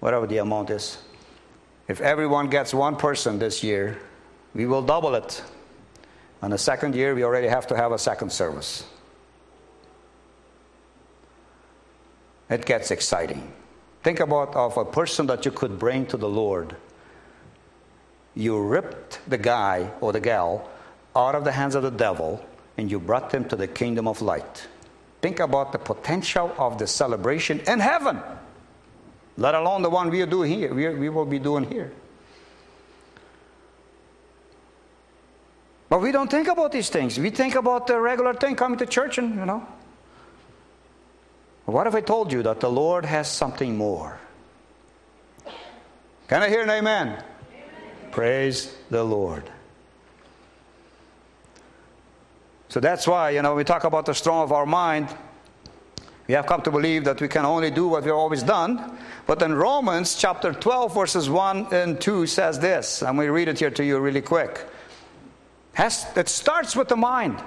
Whatever 0.00 0.26
the 0.26 0.38
amount 0.38 0.70
is. 0.70 0.98
If 1.90 2.00
everyone 2.00 2.50
gets 2.50 2.72
one 2.72 2.94
person 2.94 3.40
this 3.40 3.64
year, 3.64 3.98
we 4.54 4.64
will 4.64 4.80
double 4.80 5.16
it. 5.16 5.42
And 6.40 6.52
the 6.52 6.56
second 6.56 6.94
year, 6.94 7.16
we 7.16 7.24
already 7.24 7.48
have 7.48 7.66
to 7.66 7.76
have 7.76 7.90
a 7.90 7.98
second 7.98 8.30
service. 8.30 8.84
It 12.48 12.64
gets 12.64 12.92
exciting. 12.92 13.52
Think 14.04 14.20
about 14.20 14.54
of 14.54 14.76
a 14.76 14.84
person 14.84 15.26
that 15.26 15.44
you 15.44 15.50
could 15.50 15.80
bring 15.80 16.06
to 16.06 16.16
the 16.16 16.28
Lord. 16.28 16.76
You 18.36 18.62
ripped 18.62 19.18
the 19.26 19.38
guy 19.38 19.90
or 20.00 20.12
the 20.12 20.20
gal 20.20 20.70
out 21.16 21.34
of 21.34 21.42
the 21.42 21.50
hands 21.50 21.74
of 21.74 21.82
the 21.82 21.90
devil 21.90 22.40
and 22.78 22.88
you 22.88 23.00
brought 23.00 23.30
them 23.30 23.48
to 23.48 23.56
the 23.56 23.66
kingdom 23.66 24.06
of 24.06 24.22
light. 24.22 24.68
Think 25.22 25.40
about 25.40 25.72
the 25.72 25.78
potential 25.78 26.54
of 26.56 26.78
the 26.78 26.86
celebration 26.86 27.58
in 27.66 27.80
heaven, 27.80 28.20
let 29.40 29.54
alone 29.54 29.80
the 29.80 29.88
one 29.88 30.10
we 30.10 30.20
are 30.20 30.26
doing 30.26 30.50
here. 30.52 30.74
We, 30.74 30.86
we 30.90 31.08
will 31.08 31.24
be 31.24 31.38
doing 31.38 31.64
here. 31.64 31.90
But 35.88 36.02
we 36.02 36.12
don't 36.12 36.30
think 36.30 36.46
about 36.46 36.72
these 36.72 36.90
things. 36.90 37.18
We 37.18 37.30
think 37.30 37.54
about 37.54 37.86
the 37.86 37.98
regular 37.98 38.34
thing 38.34 38.54
coming 38.54 38.78
to 38.78 38.86
church 38.86 39.16
and, 39.16 39.34
you 39.34 39.46
know. 39.46 39.66
What 41.64 41.86
if 41.86 41.94
I 41.94 42.02
told 42.02 42.34
you 42.34 42.42
that 42.42 42.60
the 42.60 42.70
Lord 42.70 43.06
has 43.06 43.28
something 43.28 43.78
more? 43.78 44.20
Can 46.28 46.42
I 46.42 46.50
hear 46.50 46.62
an 46.62 46.70
amen? 46.70 47.08
amen? 47.08 47.24
Praise 48.10 48.76
the 48.90 49.02
Lord. 49.02 49.50
So 52.68 52.78
that's 52.78 53.08
why, 53.08 53.30
you 53.30 53.40
know, 53.40 53.54
we 53.54 53.64
talk 53.64 53.84
about 53.84 54.04
the 54.04 54.14
strong 54.14 54.42
of 54.42 54.52
our 54.52 54.66
mind. 54.66 55.08
We 56.30 56.34
have 56.34 56.46
come 56.46 56.62
to 56.62 56.70
believe 56.70 57.02
that 57.06 57.20
we 57.20 57.26
can 57.26 57.44
only 57.44 57.72
do 57.72 57.88
what 57.88 58.04
we've 58.04 58.14
always 58.14 58.44
done. 58.44 58.96
But 59.26 59.42
in 59.42 59.52
Romans 59.52 60.14
chapter 60.14 60.52
12, 60.52 60.94
verses 60.94 61.28
1 61.28 61.74
and 61.74 62.00
2 62.00 62.24
says 62.28 62.60
this. 62.60 63.02
I'm 63.02 63.16
going 63.16 63.26
to 63.26 63.32
read 63.32 63.48
it 63.48 63.58
here 63.58 63.72
to 63.72 63.84
you 63.84 63.98
really 63.98 64.22
quick. 64.22 64.64
It 65.76 66.28
starts 66.28 66.76
with 66.76 66.86
the 66.86 66.94
mind. 66.94 67.42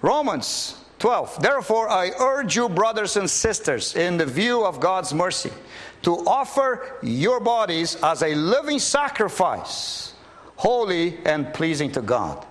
Romans 0.00 0.82
12. 1.00 1.42
Therefore, 1.42 1.90
I 1.90 2.12
urge 2.18 2.56
you, 2.56 2.70
brothers 2.70 3.18
and 3.18 3.28
sisters, 3.28 3.94
in 3.94 4.16
the 4.16 4.24
view 4.24 4.64
of 4.64 4.80
God's 4.80 5.12
mercy, 5.12 5.52
to 6.00 6.12
offer 6.26 6.96
your 7.02 7.40
bodies 7.40 7.98
as 8.02 8.22
a 8.22 8.34
living 8.34 8.78
sacrifice, 8.78 10.14
holy 10.56 11.18
and 11.26 11.52
pleasing 11.52 11.92
to 11.92 12.00
God. 12.00 12.46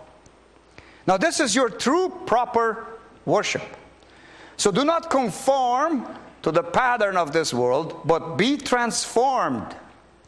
Now, 1.07 1.17
this 1.17 1.39
is 1.39 1.55
your 1.55 1.71
true, 1.71 2.09
proper 2.27 2.86
worship. 3.25 3.63
So 4.63 4.71
do 4.71 4.86
not 4.86 5.10
conform 5.10 6.08
to 6.41 6.49
the 6.49 6.63
pattern 6.63 7.17
of 7.17 7.34
this 7.34 7.54
world, 7.54 7.99
but 8.06 8.38
be 8.38 8.56
transformed. 8.56 9.76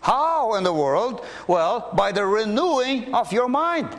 How 0.01 0.55
in 0.55 0.65
the 0.65 0.73
world? 0.73 1.23
Well, 1.47 1.89
by 1.93 2.11
the 2.11 2.25
renewing 2.25 3.15
of 3.15 3.31
your 3.31 3.47
mind 3.47 3.97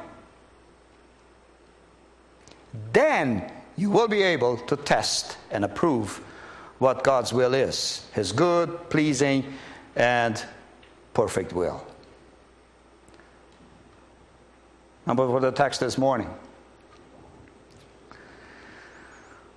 then 2.92 3.50
you 3.78 3.88
will 3.88 4.08
be 4.08 4.22
able 4.22 4.58
to 4.58 4.76
test 4.76 5.38
and 5.50 5.64
approve 5.64 6.20
what 6.80 7.02
God's 7.02 7.32
will 7.32 7.54
is 7.54 8.06
His 8.12 8.32
good, 8.32 8.90
pleasing, 8.90 9.42
and 9.96 10.44
perfect 11.14 11.54
will. 11.54 11.82
Number 15.06 15.26
for 15.26 15.40
the 15.40 15.50
text 15.50 15.80
this 15.80 15.96
morning. 15.96 16.28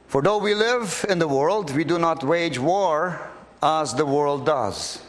For 0.09 0.23
though 0.23 0.39
we 0.39 0.55
live 0.55 1.05
in 1.07 1.19
the 1.19 1.27
world, 1.27 1.69
we 1.75 1.83
do 1.83 1.99
not 1.99 2.23
wage 2.23 2.57
war 2.57 3.21
as 3.61 3.93
the 3.93 4.07
world 4.07 4.43
does. 4.43 5.03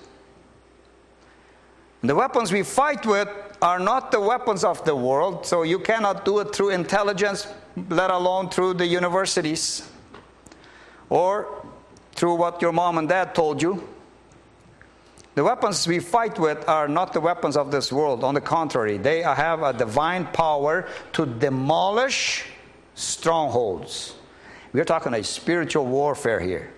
The 2.02 2.14
weapons 2.14 2.52
we 2.52 2.62
fight 2.62 3.06
with 3.06 3.28
are 3.62 3.78
not 3.78 4.10
the 4.10 4.20
weapons 4.20 4.62
of 4.62 4.84
the 4.84 4.94
world, 4.94 5.46
so 5.46 5.62
you 5.62 5.78
cannot 5.78 6.26
do 6.26 6.40
it 6.40 6.54
through 6.54 6.70
intelligence, 6.70 7.46
let 7.88 8.10
alone 8.10 8.50
through 8.50 8.74
the 8.74 8.86
universities 8.86 9.88
or 11.08 11.48
through 12.12 12.34
what 12.34 12.60
your 12.60 12.72
mom 12.72 12.98
and 12.98 13.08
dad 13.08 13.34
told 13.34 13.62
you. 13.62 13.88
The 15.34 15.42
weapons 15.42 15.88
we 15.88 16.00
fight 16.00 16.38
with 16.38 16.68
are 16.68 16.88
not 16.88 17.14
the 17.14 17.20
weapons 17.20 17.56
of 17.56 17.70
this 17.70 17.90
world. 17.90 18.22
On 18.22 18.34
the 18.34 18.40
contrary, 18.42 18.98
they 18.98 19.22
have 19.22 19.62
a 19.62 19.72
divine 19.72 20.26
power 20.26 20.86
to 21.14 21.24
demolish 21.24 22.44
strongholds. 22.94 24.16
We're 24.72 24.85
talking 24.85 25.14
a 25.14 25.24
spiritual 25.24 25.87
warfare 25.87 26.40
here. 26.40 26.72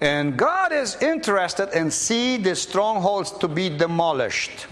And 0.00 0.36
God 0.36 0.72
is 0.72 1.00
interested 1.00 1.70
in 1.76 1.90
see 1.90 2.36
the 2.36 2.54
strongholds 2.54 3.30
to 3.38 3.48
be 3.48 3.70
demolished. 3.70 4.66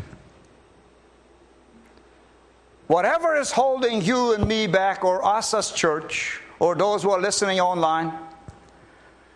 Whatever 2.89 3.37
is 3.37 3.51
holding 3.51 4.03
you 4.03 4.35
and 4.35 4.47
me 4.47 4.67
back, 4.67 5.03
or 5.05 5.25
us 5.25 5.55
as 5.55 5.71
church, 5.71 6.41
or 6.59 6.75
those 6.75 7.03
who 7.03 7.11
are 7.11 7.21
listening 7.21 7.59
online, 7.59 8.13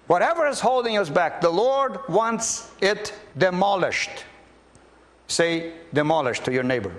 whatever 0.07 0.47
is 0.47 0.61
holding 0.61 0.99
us 0.99 1.09
back, 1.09 1.41
the 1.41 1.49
Lord 1.49 1.99
wants 2.11 2.71
it 2.83 3.15
demolished. 3.39 4.11
Say, 5.27 5.73
demolished 5.95 6.45
to 6.45 6.53
your 6.53 6.63
neighbor. 6.63 6.95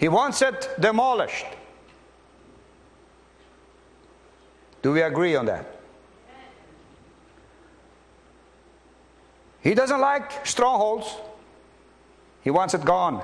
He 0.00 0.08
wants 0.08 0.40
it 0.40 0.70
demolished. 0.80 1.44
Do 4.80 4.92
we 4.92 5.02
agree 5.02 5.36
on 5.36 5.44
that? 5.44 5.78
He 9.60 9.74
doesn't 9.74 10.00
like 10.00 10.46
strongholds. 10.46 11.14
He 12.40 12.50
wants 12.50 12.72
it 12.72 12.82
gone. 12.82 13.22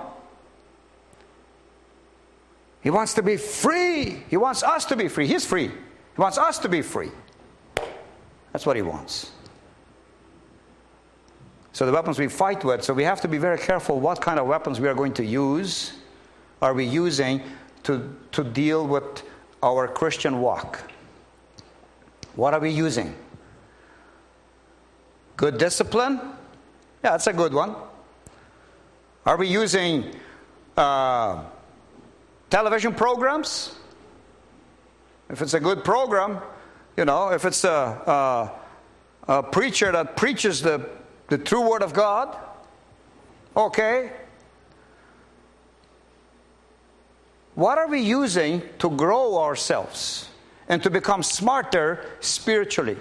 He 2.82 2.90
wants 2.90 3.14
to 3.14 3.22
be 3.22 3.38
free. 3.38 4.22
He 4.28 4.36
wants 4.36 4.62
us 4.62 4.84
to 4.84 4.96
be 4.96 5.08
free. 5.08 5.26
He's 5.26 5.46
free. 5.46 5.68
He 5.68 6.20
wants 6.20 6.36
us 6.36 6.58
to 6.58 6.68
be 6.68 6.82
free. 6.82 7.10
That's 8.52 8.66
what 8.66 8.76
he 8.76 8.82
wants. 8.82 9.30
So, 11.72 11.86
the 11.86 11.92
weapons 11.92 12.18
we 12.18 12.28
fight 12.28 12.64
with, 12.64 12.84
so 12.84 12.92
we 12.92 13.04
have 13.04 13.22
to 13.22 13.28
be 13.28 13.38
very 13.38 13.58
careful 13.58 13.98
what 13.98 14.20
kind 14.20 14.38
of 14.38 14.46
weapons 14.46 14.78
we 14.78 14.88
are 14.88 14.94
going 14.94 15.14
to 15.14 15.24
use. 15.24 15.94
Are 16.62 16.72
we 16.72 16.84
using 16.84 17.42
to, 17.82 18.16
to 18.32 18.42
deal 18.42 18.86
with 18.86 19.22
our 19.62 19.86
Christian 19.88 20.40
walk? 20.40 20.80
What 22.34 22.54
are 22.54 22.60
we 22.60 22.70
using? 22.70 23.14
Good 25.36 25.58
discipline? 25.58 26.20
Yeah, 27.04 27.12
that's 27.12 27.26
a 27.26 27.32
good 27.32 27.52
one. 27.52 27.76
Are 29.26 29.36
we 29.36 29.48
using 29.48 30.14
uh, 30.76 31.44
television 32.48 32.94
programs? 32.94 33.76
If 35.28 35.42
it's 35.42 35.54
a 35.54 35.60
good 35.60 35.84
program, 35.84 36.40
you 36.96 37.04
know, 37.04 37.30
if 37.30 37.44
it's 37.44 37.64
a, 37.64 38.52
a, 39.28 39.32
a 39.32 39.42
preacher 39.42 39.92
that 39.92 40.16
preaches 40.16 40.62
the, 40.62 40.88
the 41.28 41.38
true 41.38 41.68
Word 41.68 41.82
of 41.82 41.92
God, 41.92 42.36
okay. 43.56 44.12
What 47.56 47.78
are 47.78 47.88
we 47.88 48.00
using 48.00 48.62
to 48.78 48.90
grow 48.90 49.38
ourselves 49.38 50.28
and 50.68 50.80
to 50.84 50.90
become 50.90 51.24
smarter 51.24 52.04
spiritually? 52.20 52.96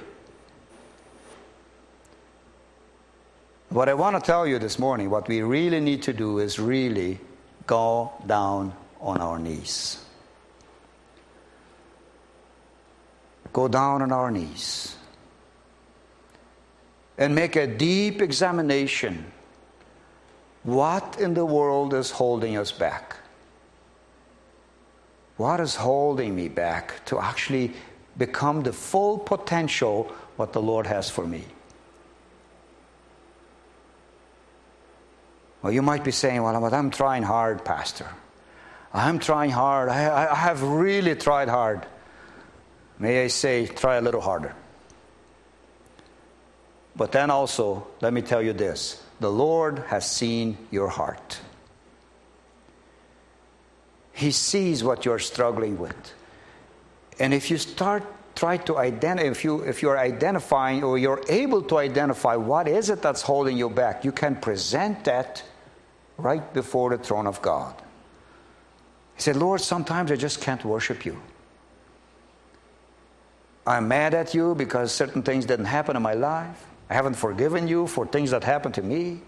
What 3.69 3.89
I 3.89 3.93
want 3.93 4.15
to 4.15 4.21
tell 4.21 4.47
you 4.47 4.57
this 4.57 4.79
morning, 4.79 5.11
what 5.11 5.27
we 5.27 5.43
really 5.43 5.79
need 5.79 6.01
to 6.03 6.13
do 6.13 6.39
is 6.39 6.57
really 6.57 7.19
go 7.67 8.11
down 8.25 8.73
on 8.99 9.21
our 9.21 9.37
knees. 9.37 9.99
go 13.55 13.69
down 13.69 14.01
on 14.01 14.11
our 14.11 14.29
knees 14.29 14.97
and 17.17 17.33
make 17.33 17.55
a 17.55 17.65
deep 17.65 18.21
examination. 18.21 19.31
What 20.63 21.17
in 21.21 21.33
the 21.33 21.45
world 21.45 21.93
is 21.93 22.11
holding 22.11 22.57
us 22.57 22.73
back? 22.73 23.15
What 25.37 25.59
is 25.59 25.75
holding 25.75 26.35
me 26.35 26.47
back 26.47 27.03
to 27.05 27.19
actually 27.19 27.73
become 28.17 28.63
the 28.63 28.71
full 28.71 29.17
potential 29.17 30.11
what 30.37 30.53
the 30.53 30.61
Lord 30.61 30.87
has 30.87 31.09
for 31.09 31.25
me? 31.27 31.43
Well, 35.61 35.73
you 35.73 35.81
might 35.81 36.03
be 36.03 36.11
saying, 36.11 36.41
Well, 36.43 36.73
I'm 36.73 36.91
trying 36.91 37.23
hard, 37.23 37.65
Pastor. 37.65 38.07
I'm 38.93 39.19
trying 39.19 39.51
hard. 39.51 39.89
I, 39.89 40.31
I 40.31 40.35
have 40.35 40.63
really 40.63 41.15
tried 41.15 41.49
hard. 41.49 41.85
May 42.97 43.25
I 43.25 43.27
say, 43.27 43.65
try 43.65 43.95
a 43.95 44.01
little 44.01 44.21
harder. 44.21 44.55
But 46.95 47.11
then 47.11 47.29
also, 47.29 47.87
let 47.99 48.13
me 48.13 48.21
tell 48.21 48.41
you 48.41 48.53
this 48.53 49.01
the 49.19 49.31
Lord 49.31 49.79
has 49.87 50.09
seen 50.09 50.57
your 50.71 50.87
heart. 50.87 51.39
He 54.15 54.31
sees 54.31 54.83
what 54.83 55.05
you're 55.05 55.19
struggling 55.19 55.77
with. 55.77 56.13
And 57.19 57.33
if 57.33 57.51
you 57.51 57.57
start 57.57 58.03
try 58.35 58.57
to 58.57 58.77
identify 58.77 59.29
if 59.29 59.43
you 59.43 59.61
if 59.61 59.81
you're 59.81 59.97
identifying 59.97 60.83
or 60.83 60.97
you're 60.97 61.23
able 61.29 61.61
to 61.63 61.77
identify 61.77 62.35
what 62.35 62.67
is 62.67 62.89
it 62.89 63.01
that's 63.01 63.21
holding 63.21 63.57
you 63.57 63.69
back, 63.69 64.03
you 64.03 64.11
can 64.11 64.35
present 64.35 65.05
that 65.05 65.43
right 66.17 66.53
before 66.53 66.89
the 66.89 66.97
throne 66.97 67.27
of 67.27 67.41
God. 67.41 67.75
He 69.15 69.21
said, 69.21 69.35
Lord, 69.35 69.61
sometimes 69.61 70.11
I 70.11 70.15
just 70.15 70.41
can't 70.41 70.63
worship 70.63 71.05
you. 71.05 71.21
I'm 73.67 73.87
mad 73.87 74.13
at 74.13 74.33
you 74.33 74.55
because 74.55 74.91
certain 74.91 75.23
things 75.23 75.45
didn't 75.45 75.65
happen 75.65 75.95
in 75.95 76.01
my 76.01 76.13
life. 76.13 76.67
I 76.89 76.93
haven't 76.93 77.15
forgiven 77.15 77.67
you 77.67 77.87
for 77.87 78.05
things 78.05 78.31
that 78.31 78.43
happened 78.43 78.75
to 78.75 78.81
me. 78.81 79.21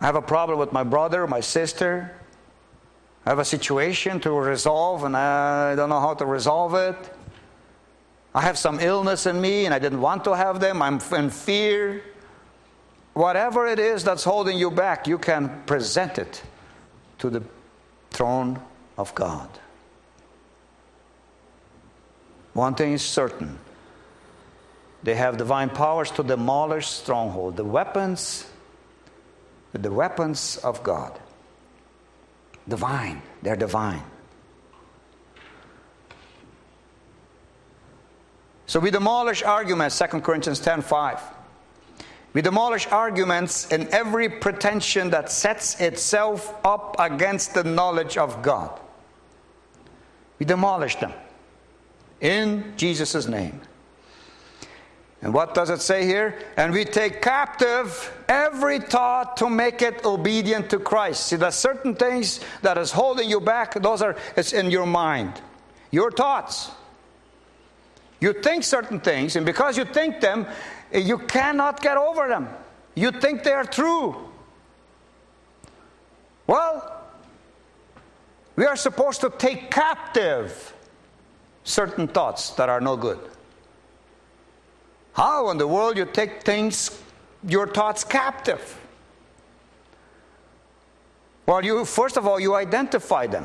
I 0.00 0.06
have 0.06 0.16
a 0.16 0.22
problem 0.22 0.58
with 0.58 0.72
my 0.72 0.84
brother, 0.84 1.26
my 1.26 1.40
sister. 1.40 2.14
I 3.26 3.30
have 3.30 3.38
a 3.38 3.44
situation 3.44 4.20
to 4.20 4.32
resolve 4.32 5.04
and 5.04 5.16
I 5.16 5.74
don't 5.74 5.88
know 5.88 6.00
how 6.00 6.14
to 6.14 6.26
resolve 6.26 6.74
it. 6.74 6.96
I 8.34 8.42
have 8.42 8.56
some 8.56 8.80
illness 8.80 9.26
in 9.26 9.40
me 9.40 9.66
and 9.66 9.74
I 9.74 9.78
didn't 9.78 10.00
want 10.00 10.24
to 10.24 10.36
have 10.36 10.60
them. 10.60 10.80
I'm 10.80 11.00
in 11.12 11.30
fear. 11.30 12.02
Whatever 13.14 13.66
it 13.66 13.78
is 13.78 14.04
that's 14.04 14.24
holding 14.24 14.56
you 14.58 14.70
back, 14.70 15.06
you 15.06 15.18
can 15.18 15.62
present 15.66 16.18
it 16.18 16.42
to 17.18 17.30
the 17.30 17.42
throne 18.10 18.60
of 18.96 19.14
God. 19.14 19.48
One 22.52 22.74
thing 22.74 22.92
is 22.92 23.02
certain 23.02 23.58
they 25.02 25.14
have 25.14 25.36
divine 25.36 25.70
powers 25.70 26.10
to 26.12 26.22
demolish 26.22 26.88
stronghold. 26.88 27.56
The 27.56 27.64
weapons, 27.64 28.46
the 29.72 29.90
weapons 29.90 30.56
of 30.58 30.82
God. 30.82 31.18
Divine. 32.68 33.22
They're 33.42 33.56
divine. 33.56 34.02
So 38.66 38.78
we 38.78 38.90
demolish 38.90 39.42
arguments, 39.42 39.98
2 39.98 40.20
Corinthians 40.20 40.60
10 40.60 40.82
5. 40.82 41.20
We 42.34 42.42
demolish 42.42 42.86
arguments 42.88 43.72
in 43.72 43.88
every 43.88 44.28
pretension 44.28 45.10
that 45.10 45.32
sets 45.32 45.80
itself 45.80 46.54
up 46.64 46.96
against 46.98 47.54
the 47.54 47.64
knowledge 47.64 48.18
of 48.18 48.42
God. 48.42 48.78
We 50.38 50.44
demolish 50.44 50.96
them 50.96 51.14
in 52.20 52.74
Jesus' 52.76 53.26
name. 53.26 53.60
And 55.20 55.34
what 55.34 55.52
does 55.52 55.68
it 55.68 55.80
say 55.80 56.04
here? 56.04 56.38
And 56.56 56.72
we 56.72 56.84
take 56.84 57.20
captive 57.20 58.12
every 58.28 58.78
thought 58.78 59.36
to 59.38 59.50
make 59.50 59.82
it 59.82 60.04
obedient 60.04 60.70
to 60.70 60.78
Christ. 60.78 61.26
See, 61.26 61.36
there's 61.36 61.56
certain 61.56 61.94
things 61.94 62.40
that 62.62 62.78
is 62.78 62.92
holding 62.92 63.28
you 63.28 63.40
back. 63.40 63.74
Those 63.74 64.00
are 64.00 64.16
it's 64.36 64.52
in 64.52 64.70
your 64.70 64.86
mind, 64.86 65.32
your 65.90 66.12
thoughts. 66.12 66.70
You 68.20 68.32
think 68.32 68.64
certain 68.64 69.00
things, 69.00 69.36
and 69.36 69.46
because 69.46 69.76
you 69.76 69.84
think 69.84 70.20
them, 70.20 70.46
eh, 70.92 70.98
you 70.98 71.18
cannot 71.18 71.80
get 71.80 71.96
over 71.96 72.28
them. 72.28 72.48
You 72.94 73.12
think 73.12 73.44
they 73.44 73.52
are 73.52 73.64
true. 73.64 74.16
Well, 76.46 77.00
we 78.56 78.66
are 78.66 78.76
supposed 78.76 79.20
to 79.20 79.30
take 79.30 79.70
captive 79.70 80.74
certain 81.62 82.08
thoughts 82.08 82.50
that 82.50 82.68
are 82.68 82.80
no 82.80 82.96
good. 82.96 83.20
How 85.18 85.50
in 85.50 85.58
the 85.58 85.66
world 85.66 85.96
you 85.96 86.04
take 86.04 86.44
things, 86.44 87.02
your 87.42 87.66
thoughts 87.66 88.04
captive? 88.04 88.78
Well, 91.44 91.64
you 91.64 91.84
first 91.84 92.16
of 92.16 92.24
all 92.24 92.38
you 92.38 92.54
identify 92.54 93.26
them. 93.26 93.44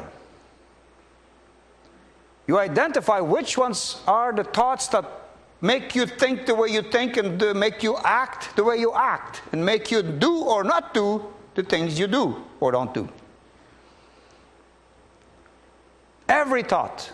You 2.45 2.59
identify 2.59 3.21
which 3.21 3.57
ones 3.57 4.01
are 4.07 4.31
the 4.31 4.43
thoughts 4.43 4.87
that 4.89 5.03
make 5.61 5.95
you 5.95 6.05
think 6.05 6.45
the 6.45 6.53
way 6.53 6.67
you 6.69 6.83
think 6.83 7.17
and 7.17 7.41
make 7.55 7.81
you 7.81 7.97
act 8.03 8.55
the 8.55 8.63
way 8.63 8.77
you 8.77 8.93
act 8.93 9.41
and 9.51 9.65
make 9.65 9.89
you 9.89 10.03
do 10.03 10.43
or 10.43 10.63
not 10.63 10.93
do 10.93 11.25
the 11.55 11.63
things 11.63 11.97
you 11.97 12.05
do 12.05 12.43
or 12.59 12.71
don't 12.71 12.93
do. 12.93 13.09
Every 16.29 16.61
thought, 16.61 17.11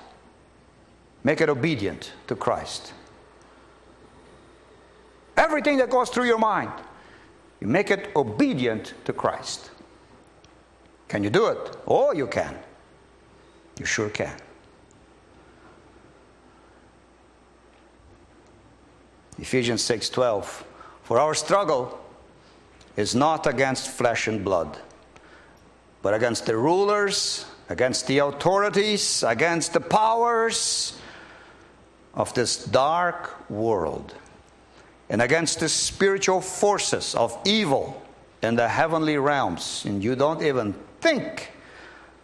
make 1.24 1.40
it 1.40 1.48
obedient 1.48 2.12
to 2.28 2.36
Christ. 2.36 2.92
Everything 5.50 5.80
that 5.80 5.90
goes 5.90 6.12
through 6.12 6.26
your 6.26 6.38
mind, 6.38 6.72
you 7.60 7.66
make 7.66 7.90
it 7.90 8.12
obedient 8.16 8.94
to 9.06 9.14
Christ. 9.14 9.72
Can 11.08 11.24
you 11.24 11.32
do 11.32 11.48
it? 11.48 11.76
Oh, 11.88 12.12
you 12.12 12.28
can. 12.28 12.56
You 13.80 13.86
sure 13.86 14.12
can. 14.12 14.38
Ephesians 19.40 19.82
6:12 19.82 20.64
For 21.02 21.18
our 21.20 21.34
struggle 21.34 22.00
is 22.96 23.16
not 23.16 23.48
against 23.48 23.90
flesh 23.90 24.28
and 24.28 24.46
blood 24.46 24.78
but 26.04 26.14
against 26.14 26.46
the 26.46 26.56
rulers 26.56 27.46
against 27.70 28.06
the 28.06 28.20
authorities 28.20 29.24
against 29.24 29.74
the 29.74 29.80
powers 29.80 31.00
of 32.14 32.34
this 32.34 32.66
dark 32.66 33.50
world 33.50 34.14
and 35.10 35.22
against 35.22 35.60
the 35.60 35.70
spiritual 35.70 36.42
forces 36.42 37.16
of 37.16 37.38
evil 37.46 38.02
in 38.42 38.56
the 38.56 38.68
heavenly 38.68 39.18
realms. 39.18 39.84
And 39.86 40.04
you 40.04 40.16
don't 40.16 40.44
even 40.44 40.74
think 41.02 41.52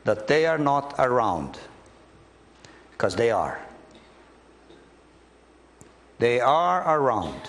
that 0.03 0.27
they 0.27 0.45
are 0.45 0.59
not 0.59 0.93
around, 0.99 1.57
because 2.91 3.15
they 3.15 3.31
are. 3.31 3.59
They 6.19 6.39
are 6.39 6.99
around. 6.99 7.41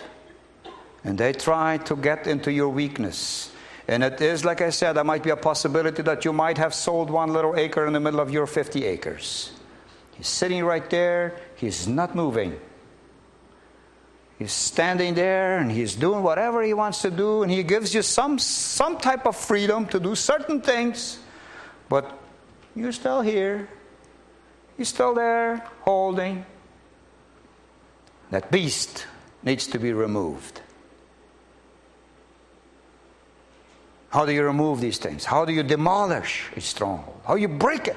And 1.04 1.16
they 1.16 1.32
try 1.32 1.78
to 1.78 1.94
get 1.94 2.26
into 2.26 2.50
your 2.50 2.70
weakness. 2.70 3.52
And 3.86 4.02
it 4.02 4.20
is, 4.20 4.44
like 4.44 4.60
I 4.60 4.70
said, 4.70 4.94
there 4.94 5.04
might 5.04 5.22
be 5.22 5.30
a 5.30 5.36
possibility 5.36 6.02
that 6.02 6.24
you 6.24 6.32
might 6.32 6.58
have 6.58 6.74
sold 6.74 7.10
one 7.10 7.32
little 7.32 7.54
acre 7.56 7.86
in 7.86 7.92
the 7.92 8.00
middle 8.00 8.18
of 8.18 8.30
your 8.30 8.46
50 8.46 8.84
acres. 8.84 9.52
He's 10.16 10.26
sitting 10.26 10.64
right 10.64 10.88
there, 10.90 11.36
he's 11.54 11.86
not 11.86 12.16
moving. 12.16 12.58
He's 14.38 14.52
standing 14.52 15.14
there 15.14 15.58
and 15.58 15.72
he's 15.72 15.94
doing 15.94 16.22
whatever 16.22 16.62
he 16.62 16.74
wants 16.74 17.02
to 17.02 17.10
do, 17.10 17.42
and 17.42 17.50
he 17.50 17.62
gives 17.62 17.94
you 17.94 18.02
some, 18.02 18.38
some 18.38 18.98
type 18.98 19.26
of 19.26 19.36
freedom 19.36 19.86
to 19.86 19.98
do 19.98 20.14
certain 20.14 20.60
things, 20.60 21.18
but 21.88 22.18
you're 22.74 22.92
still 22.92 23.22
here. 23.22 23.68
You're 24.76 24.84
still 24.84 25.14
there 25.14 25.66
holding. 25.80 26.44
That 28.30 28.50
beast 28.50 29.06
needs 29.42 29.66
to 29.68 29.78
be 29.78 29.92
removed. 29.92 30.60
How 34.10 34.24
do 34.24 34.32
you 34.32 34.44
remove 34.44 34.80
these 34.80 34.98
things? 34.98 35.24
How 35.24 35.44
do 35.44 35.52
you 35.52 35.62
demolish 35.62 36.50
a 36.56 36.60
stronghold? 36.60 37.20
How 37.26 37.34
you 37.34 37.48
break 37.48 37.88
it? 37.88 37.96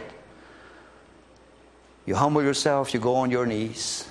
You 2.05 2.15
humble 2.15 2.41
yourself, 2.41 2.93
you 2.93 2.99
go 2.99 3.15
on 3.15 3.29
your 3.29 3.45
knees. 3.45 4.08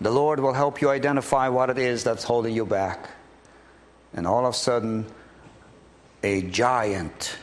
The 0.00 0.10
Lord 0.10 0.40
will 0.40 0.52
help 0.52 0.80
you 0.80 0.90
identify 0.90 1.48
what 1.48 1.70
it 1.70 1.78
is 1.78 2.04
that's 2.04 2.24
holding 2.24 2.54
you 2.54 2.64
back. 2.64 3.10
And 4.14 4.26
all 4.26 4.46
of 4.46 4.54
a 4.54 4.56
sudden, 4.56 5.06
a 6.22 6.42
giant 6.42 7.36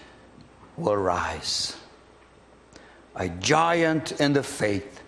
will 0.77 0.97
rise. 0.97 1.75
A 3.15 3.29
giant 3.29 4.19
in 4.19 4.33
the 4.33 4.43
faith. 4.43 5.01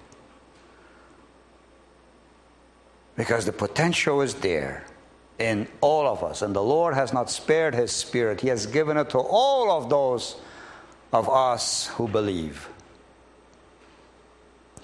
Because 3.16 3.46
the 3.46 3.54
potential 3.54 4.22
is 4.22 4.36
there 4.36 4.86
in 5.40 5.68
all 5.82 6.08
of 6.08 6.24
us. 6.24 6.42
And 6.42 6.56
the 6.56 6.64
Lord 6.64 6.94
has 6.94 7.14
not 7.14 7.30
spared 7.30 7.76
His 7.76 7.92
Spirit, 7.92 8.42
He 8.42 8.50
has 8.50 8.66
given 8.66 8.98
it 8.98 9.10
to 9.12 9.20
all 9.20 9.72
of 9.72 9.90
those 9.90 10.36
of 11.14 11.30
us 11.30 11.88
who 11.88 12.08
believe. 12.08 12.68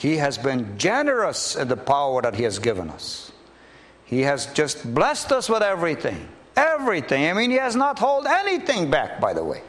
He 0.03 0.17
has 0.17 0.37
been 0.37 0.77
generous 0.77 1.55
in 1.55 1.69
the 1.69 1.77
power 1.77 2.21
that 2.23 2.35
He 2.35 2.43
has 2.43 2.59
given 2.59 2.89
us. 2.89 3.31
He 4.03 4.23
has 4.23 4.47
just 4.47 4.93
blessed 4.93 5.31
us 5.31 5.47
with 5.47 5.63
everything. 5.63 6.27
Everything. 6.57 7.29
I 7.29 7.31
mean, 7.31 7.49
He 7.49 7.55
has 7.55 7.73
not 7.73 7.99
held 7.99 8.27
anything 8.27 8.91
back, 8.91 9.21
by 9.21 9.31
the 9.31 9.45
way. 9.45 9.61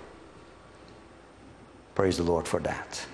Praise 1.94 2.16
the 2.16 2.24
Lord 2.24 2.48
for 2.48 2.58
that. 2.58 3.06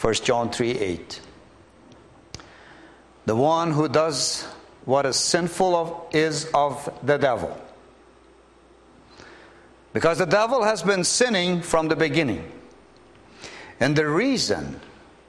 1 0.00 0.14
John 0.14 0.52
3 0.52 0.70
8. 0.70 1.20
The 3.26 3.34
one 3.34 3.72
who 3.72 3.88
does 3.88 4.44
what 4.84 5.06
is 5.06 5.16
sinful 5.16 5.74
of, 5.74 6.14
is 6.14 6.48
of 6.54 6.88
the 7.02 7.16
devil. 7.16 7.60
Because 9.92 10.18
the 10.18 10.24
devil 10.24 10.62
has 10.62 10.84
been 10.84 11.02
sinning 11.02 11.62
from 11.62 11.88
the 11.88 11.96
beginning. 11.96 12.59
And 13.80 13.96
the 13.96 14.06
reason 14.06 14.78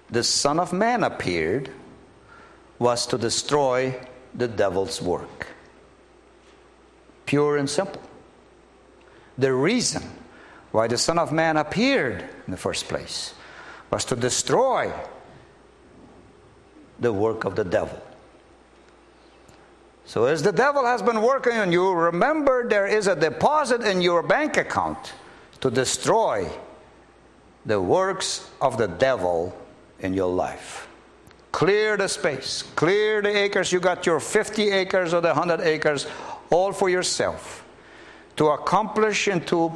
the 0.09 0.23
Son 0.23 0.59
of 0.59 0.73
Man 0.73 1.03
appeared 1.03 1.69
was 2.79 3.07
to 3.07 3.17
destroy 3.17 3.97
the 4.35 4.47
devil's 4.47 5.01
work. 5.01 5.47
Pure 7.25 7.57
and 7.57 7.69
simple. 7.69 8.01
The 9.37 9.53
reason 9.53 10.03
why 10.71 10.87
the 10.87 10.97
Son 10.97 11.17
of 11.17 11.31
Man 11.31 11.55
appeared 11.55 12.21
in 12.45 12.51
the 12.51 12.57
first 12.57 12.89
place 12.89 13.33
was 13.89 14.03
to 14.05 14.15
destroy 14.17 14.91
the 16.99 17.13
work 17.13 17.45
of 17.45 17.55
the 17.55 17.63
devil. 17.63 18.01
So, 20.05 20.25
as 20.25 20.43
the 20.43 20.51
devil 20.51 20.85
has 20.85 21.01
been 21.01 21.21
working 21.21 21.53
on 21.53 21.71
you, 21.71 21.91
remember 21.93 22.67
there 22.67 22.87
is 22.87 23.07
a 23.07 23.15
deposit 23.15 23.81
in 23.81 24.01
your 24.01 24.21
bank 24.21 24.57
account 24.57 25.13
to 25.61 25.71
destroy 25.71 26.49
the 27.65 27.79
works 27.79 28.49
of 28.59 28.77
the 28.77 28.87
devil 28.87 29.55
in 29.99 30.13
your 30.13 30.31
life. 30.31 30.87
Clear 31.51 31.97
the 31.97 32.07
space, 32.07 32.63
clear 32.75 33.21
the 33.21 33.35
acres. 33.35 33.71
You 33.71 33.79
got 33.79 34.05
your 34.05 34.19
50 34.19 34.71
acres 34.71 35.13
or 35.13 35.21
the 35.21 35.33
100 35.33 35.61
acres 35.61 36.07
all 36.49 36.71
for 36.71 36.89
yourself 36.89 37.65
to 38.37 38.47
accomplish 38.47 39.27
and 39.27 39.45
to 39.47 39.71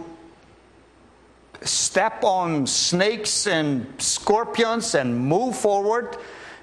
step 1.62 2.24
on 2.24 2.66
snakes 2.68 3.48
and 3.48 3.86
scorpions 3.98 4.96
and 4.96 5.18
move 5.18 5.56
forward 5.56 6.18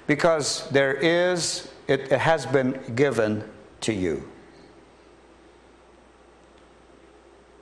because 0.07 0.69
there 0.69 0.93
is, 0.93 1.71
it, 1.87 2.11
has 2.11 2.45
been 2.45 2.79
given 2.95 3.43
to 3.81 3.93
you. 3.93 4.27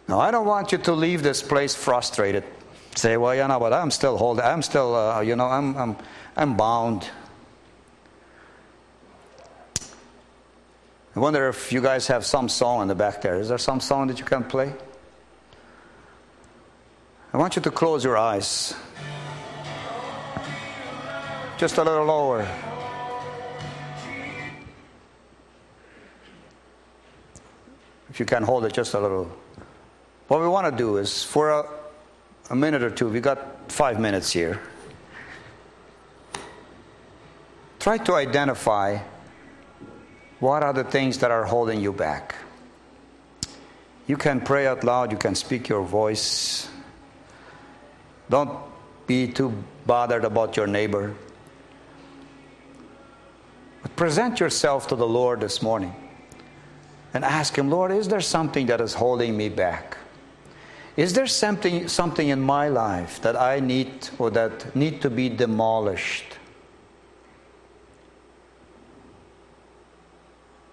Now, 0.07 0.19
I 0.19 0.31
don't 0.31 0.45
want 0.45 0.71
you 0.71 0.77
to 0.79 0.93
leave 0.93 1.23
this 1.23 1.41
place 1.41 1.75
frustrated. 1.75 2.43
Say, 2.95 3.17
well, 3.17 3.33
you 3.33 3.47
know, 3.47 3.59
but 3.59 3.73
I'm 3.73 3.89
still 3.91 4.17
holding, 4.17 4.43
I'm 4.43 4.61
still, 4.61 4.95
uh, 4.95 5.21
you 5.21 5.35
know, 5.35 5.47
I'm, 5.47 5.75
I'm, 5.77 5.97
I'm 6.35 6.57
bound. 6.57 7.09
I 11.15 11.19
wonder 11.19 11.47
if 11.49 11.71
you 11.71 11.81
guys 11.81 12.07
have 12.07 12.25
some 12.25 12.47
song 12.47 12.81
in 12.83 12.87
the 12.87 12.95
back 12.95 13.21
there. 13.21 13.35
Is 13.39 13.49
there 13.49 13.57
some 13.57 13.79
song 13.79 14.07
that 14.07 14.19
you 14.19 14.25
can 14.25 14.43
play? 14.43 14.73
I 17.33 17.37
want 17.37 17.55
you 17.55 17.61
to 17.61 17.71
close 17.71 18.03
your 18.03 18.17
eyes. 18.17 18.73
Just 21.57 21.77
a 21.77 21.83
little 21.83 22.05
lower. 22.05 22.47
If 28.09 28.19
you 28.19 28.25
can 28.25 28.43
hold 28.43 28.65
it 28.65 28.73
just 28.73 28.93
a 28.93 28.99
little. 28.99 29.31
What 30.27 30.41
we 30.41 30.47
want 30.47 30.69
to 30.69 30.75
do 30.75 30.97
is 30.97 31.23
for 31.23 31.51
a, 31.51 31.80
a 32.51 32.55
minute 32.55 32.83
or 32.83 32.89
two, 32.89 33.07
we 33.07 33.21
got 33.21 33.71
five 33.71 33.97
minutes 33.97 34.33
here. 34.33 34.59
Try 37.79 37.97
to 37.99 38.15
identify 38.15 38.99
what 40.41 40.61
are 40.61 40.73
the 40.73 40.83
things 40.83 41.19
that 41.19 41.31
are 41.31 41.45
holding 41.45 41.79
you 41.79 41.93
back. 41.93 42.35
You 44.05 44.17
can 44.17 44.41
pray 44.41 44.67
out 44.67 44.83
loud, 44.83 45.13
you 45.13 45.17
can 45.17 45.33
speak 45.33 45.69
your 45.69 45.81
voice. 45.81 46.67
Don't 48.29 48.59
be 49.07 49.31
too 49.31 49.63
bothered 49.85 50.25
about 50.25 50.57
your 50.57 50.67
neighbor. 50.67 51.15
But 53.81 53.95
present 53.95 54.41
yourself 54.41 54.89
to 54.89 54.97
the 54.97 55.07
Lord 55.07 55.39
this 55.39 55.61
morning 55.61 55.95
and 57.13 57.23
ask 57.23 57.57
Him, 57.57 57.69
Lord, 57.69 57.93
is 57.93 58.09
there 58.09 58.19
something 58.19 58.65
that 58.65 58.81
is 58.81 58.93
holding 58.93 59.37
me 59.37 59.47
back? 59.47 59.97
Is 60.97 61.13
there 61.13 61.27
something, 61.27 61.87
something 61.87 62.27
in 62.27 62.41
my 62.41 62.67
life 62.67 63.21
that 63.21 63.35
I 63.35 63.59
need 63.59 64.09
or 64.19 64.29
that 64.31 64.75
need 64.75 65.01
to 65.01 65.09
be 65.09 65.29
demolished? 65.29 66.25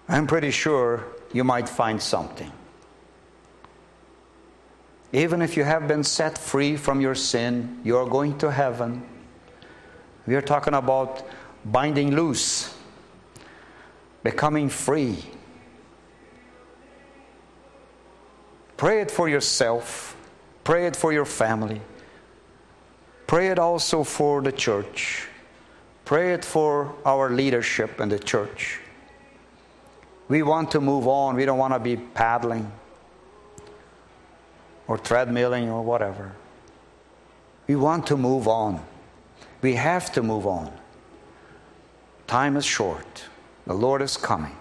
I'm 0.09 0.27
pretty 0.27 0.51
sure 0.51 1.05
you 1.31 1.43
might 1.43 1.69
find 1.69 2.01
something. 2.01 2.51
Even 5.13 5.41
if 5.41 5.55
you 5.55 5.63
have 5.63 5.87
been 5.87 6.03
set 6.03 6.37
free 6.37 6.75
from 6.75 6.99
your 6.99 7.15
sin, 7.15 7.79
you 7.83 7.97
are 7.97 8.05
going 8.05 8.37
to 8.39 8.51
heaven. 8.51 9.03
We 10.27 10.35
are 10.35 10.41
talking 10.41 10.73
about 10.73 11.25
binding 11.65 12.15
loose, 12.15 12.75
becoming 14.23 14.69
free. 14.69 15.23
Pray 18.79 19.01
it 19.01 19.11
for 19.11 19.27
yourself, 19.27 20.15
pray 20.63 20.87
it 20.87 20.95
for 20.95 21.11
your 21.11 21.25
family, 21.25 21.81
pray 23.27 23.49
it 23.49 23.59
also 23.59 24.05
for 24.05 24.41
the 24.41 24.53
church, 24.53 25.27
pray 26.05 26.31
it 26.31 26.45
for 26.45 26.95
our 27.05 27.29
leadership 27.29 27.99
in 27.99 28.07
the 28.07 28.17
church. 28.17 28.79
We 30.29 30.43
want 30.43 30.71
to 30.71 30.79
move 30.79 31.09
on, 31.09 31.35
we 31.35 31.43
don't 31.43 31.57
want 31.57 31.73
to 31.73 31.79
be 31.79 31.97
paddling 31.97 32.71
or 34.87 34.97
treadmilling 34.97 35.67
or 35.67 35.81
whatever. 35.81 36.31
We 37.67 37.75
want 37.75 38.07
to 38.07 38.15
move 38.15 38.47
on. 38.47 38.81
We 39.61 39.75
have 39.75 40.09
to 40.13 40.23
move 40.23 40.47
on. 40.47 40.71
Time 42.27 42.55
is 42.55 42.63
short. 42.63 43.25
The 43.67 43.73
Lord 43.73 44.01
is 44.01 44.15
coming. 44.15 44.55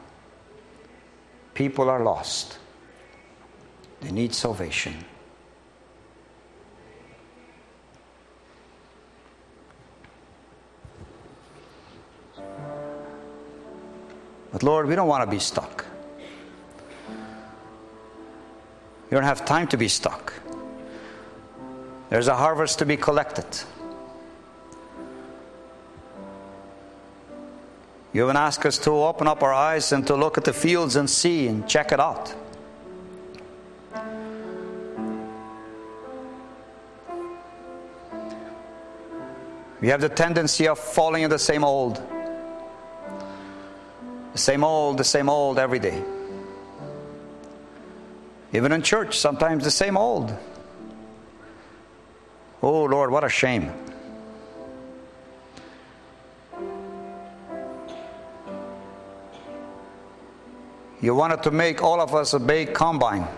People 1.54 1.88
are 1.88 2.02
lost. 2.02 2.58
They 4.00 4.10
need 4.12 4.34
salvation. 4.34 5.04
But 14.52 14.62
Lord, 14.62 14.86
we 14.86 14.94
don't 14.94 15.08
want 15.08 15.22
to 15.24 15.30
be 15.30 15.38
stuck. 15.38 15.84
We 19.10 19.14
don't 19.14 19.24
have 19.24 19.44
time 19.44 19.66
to 19.68 19.76
be 19.76 19.88
stuck. 19.88 20.32
There's 22.10 22.28
a 22.28 22.36
harvest 22.36 22.78
to 22.78 22.86
be 22.86 22.96
collected. 22.96 23.46
You 28.12 28.24
even 28.24 28.36
ask 28.36 28.64
us 28.64 28.78
to 28.78 28.90
open 28.90 29.28
up 29.28 29.42
our 29.42 29.52
eyes 29.52 29.92
and 29.92 30.06
to 30.06 30.16
look 30.16 30.38
at 30.38 30.44
the 30.44 30.52
fields 30.52 30.96
and 30.96 31.08
see 31.08 31.46
and 31.46 31.68
check 31.68 31.92
it 31.92 32.00
out. 32.00 32.34
We 39.80 39.88
have 39.88 40.00
the 40.00 40.08
tendency 40.08 40.66
of 40.66 40.78
falling 40.78 41.22
in 41.22 41.30
the 41.30 41.38
same 41.38 41.62
old. 41.62 42.02
The 44.32 44.38
same 44.38 44.64
old, 44.64 44.98
the 44.98 45.04
same 45.04 45.28
old 45.28 45.58
every 45.58 45.78
day. 45.78 46.02
Even 48.52 48.72
in 48.72 48.82
church, 48.82 49.18
sometimes 49.18 49.64
the 49.64 49.70
same 49.70 49.96
old. 49.96 50.36
Oh 52.62 52.84
Lord, 52.84 53.10
what 53.10 53.22
a 53.22 53.28
shame. 53.28 53.72
You 61.00 61.14
wanted 61.14 61.44
to 61.44 61.52
make 61.52 61.82
all 61.82 62.00
of 62.00 62.14
us 62.14 62.34
a 62.34 62.40
big 62.40 62.74
combine. 62.74 63.28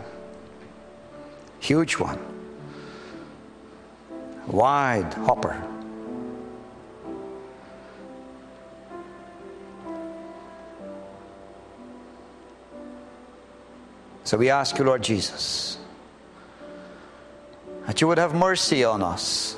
Huge 1.59 1.99
one. 1.99 2.19
Wide 4.47 5.13
hopper. 5.13 5.63
So 14.31 14.37
we 14.39 14.49
ask 14.49 14.79
you, 14.79 14.85
Lord 14.85 15.03
Jesus, 15.03 15.77
that 17.89 18.01
you 18.01 18.07
would 18.07 18.19
have 18.19 18.33
mercy 18.33 18.85
on 18.85 19.03
us, 19.03 19.57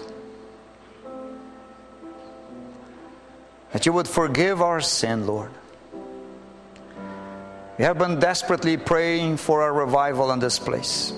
that 3.72 3.84
you 3.84 3.92
would 3.92 4.08
forgive 4.08 4.62
our 4.62 4.80
sin, 4.80 5.26
Lord. 5.26 5.50
We 7.76 7.84
have 7.84 7.98
been 7.98 8.18
desperately 8.18 8.78
praying 8.78 9.36
for 9.36 9.68
a 9.68 9.70
revival 9.70 10.32
in 10.32 10.38
this 10.38 10.58
place. 10.58 11.12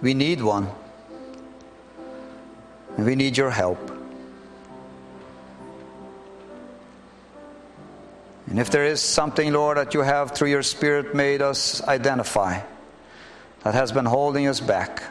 We 0.00 0.14
need 0.14 0.40
one. 0.40 0.68
We 2.96 3.16
need 3.16 3.36
your 3.36 3.50
help. 3.50 3.91
And 8.52 8.60
if 8.60 8.70
there 8.70 8.84
is 8.84 9.00
something, 9.00 9.50
Lord, 9.50 9.78
that 9.78 9.94
you 9.94 10.02
have 10.02 10.32
through 10.32 10.50
your 10.50 10.62
Spirit 10.62 11.14
made 11.14 11.40
us 11.40 11.82
identify 11.88 12.60
that 13.62 13.72
has 13.72 13.92
been 13.92 14.04
holding 14.04 14.46
us 14.46 14.60
back, 14.60 15.02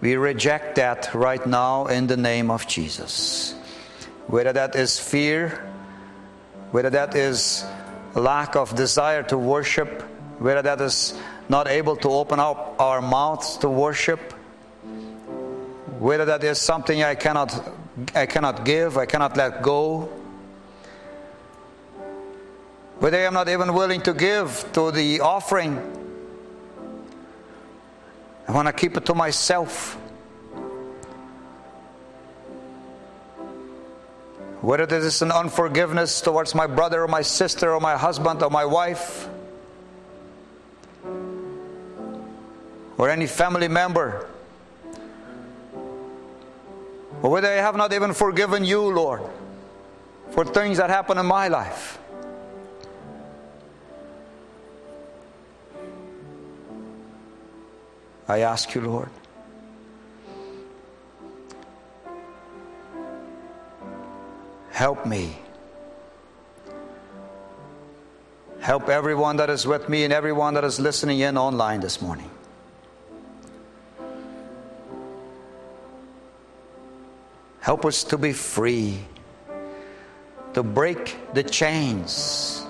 we 0.00 0.14
reject 0.14 0.76
that 0.76 1.12
right 1.12 1.44
now 1.44 1.86
in 1.86 2.06
the 2.06 2.16
name 2.16 2.52
of 2.52 2.68
Jesus. 2.68 3.52
Whether 4.28 4.52
that 4.52 4.76
is 4.76 5.00
fear, 5.00 5.48
whether 6.70 6.90
that 6.90 7.16
is 7.16 7.64
lack 8.14 8.54
of 8.54 8.76
desire 8.76 9.24
to 9.24 9.36
worship, 9.36 10.02
whether 10.38 10.62
that 10.62 10.80
is 10.80 11.18
not 11.48 11.66
able 11.66 11.96
to 11.96 12.10
open 12.10 12.38
up 12.38 12.76
our 12.78 13.02
mouths 13.02 13.56
to 13.56 13.68
worship, 13.68 14.20
whether 15.98 16.26
that 16.26 16.44
is 16.44 16.60
something 16.60 17.02
I 17.02 17.16
cannot, 17.16 17.74
I 18.14 18.26
cannot 18.26 18.64
give, 18.64 18.96
I 18.96 19.06
cannot 19.06 19.36
let 19.36 19.62
go, 19.62 20.08
whether 23.04 23.18
I 23.18 23.24
am 23.24 23.34
not 23.34 23.50
even 23.50 23.74
willing 23.74 24.00
to 24.00 24.14
give 24.14 24.64
to 24.72 24.90
the 24.90 25.20
offering, 25.20 25.76
I 28.48 28.52
want 28.52 28.66
to 28.66 28.72
keep 28.72 28.96
it 28.96 29.04
to 29.04 29.14
myself. 29.14 29.92
Whether 34.62 34.86
this 34.86 35.04
is 35.04 35.20
an 35.20 35.32
unforgiveness 35.32 36.22
towards 36.22 36.54
my 36.54 36.66
brother 36.66 37.02
or 37.02 37.06
my 37.06 37.20
sister 37.20 37.74
or 37.74 37.78
my 37.78 37.94
husband 37.94 38.42
or 38.42 38.48
my 38.48 38.64
wife 38.64 39.28
or 42.96 43.10
any 43.10 43.26
family 43.26 43.68
member. 43.68 44.26
Or 47.20 47.28
whether 47.28 47.48
I 47.48 47.56
have 47.56 47.76
not 47.76 47.92
even 47.92 48.14
forgiven 48.14 48.64
you, 48.64 48.80
Lord, 48.80 49.20
for 50.30 50.46
things 50.46 50.78
that 50.78 50.88
happen 50.88 51.18
in 51.18 51.26
my 51.26 51.48
life. 51.48 51.98
I 58.26 58.40
ask 58.40 58.74
you, 58.74 58.80
Lord. 58.80 59.10
Help 64.70 65.06
me. 65.06 65.38
Help 68.60 68.88
everyone 68.88 69.36
that 69.36 69.50
is 69.50 69.66
with 69.66 69.88
me 69.88 70.04
and 70.04 70.12
everyone 70.12 70.54
that 70.54 70.64
is 70.64 70.80
listening 70.80 71.20
in 71.20 71.36
online 71.36 71.80
this 71.80 72.00
morning. 72.00 72.30
Help 77.60 77.84
us 77.84 78.04
to 78.04 78.18
be 78.18 78.32
free, 78.32 78.98
to 80.54 80.62
break 80.62 81.16
the 81.34 81.42
chains, 81.42 82.66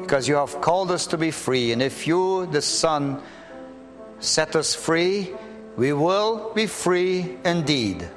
because 0.00 0.26
you 0.28 0.34
have 0.34 0.60
called 0.60 0.90
us 0.90 1.06
to 1.06 1.18
be 1.18 1.30
free. 1.30 1.72
And 1.72 1.80
if 1.82 2.06
you, 2.06 2.46
the 2.46 2.60
Son, 2.60 3.22
set 4.24 4.56
us 4.56 4.74
free, 4.74 5.32
we 5.76 5.92
will 5.92 6.52
be 6.54 6.66
free 6.66 7.36
indeed. 7.44 8.08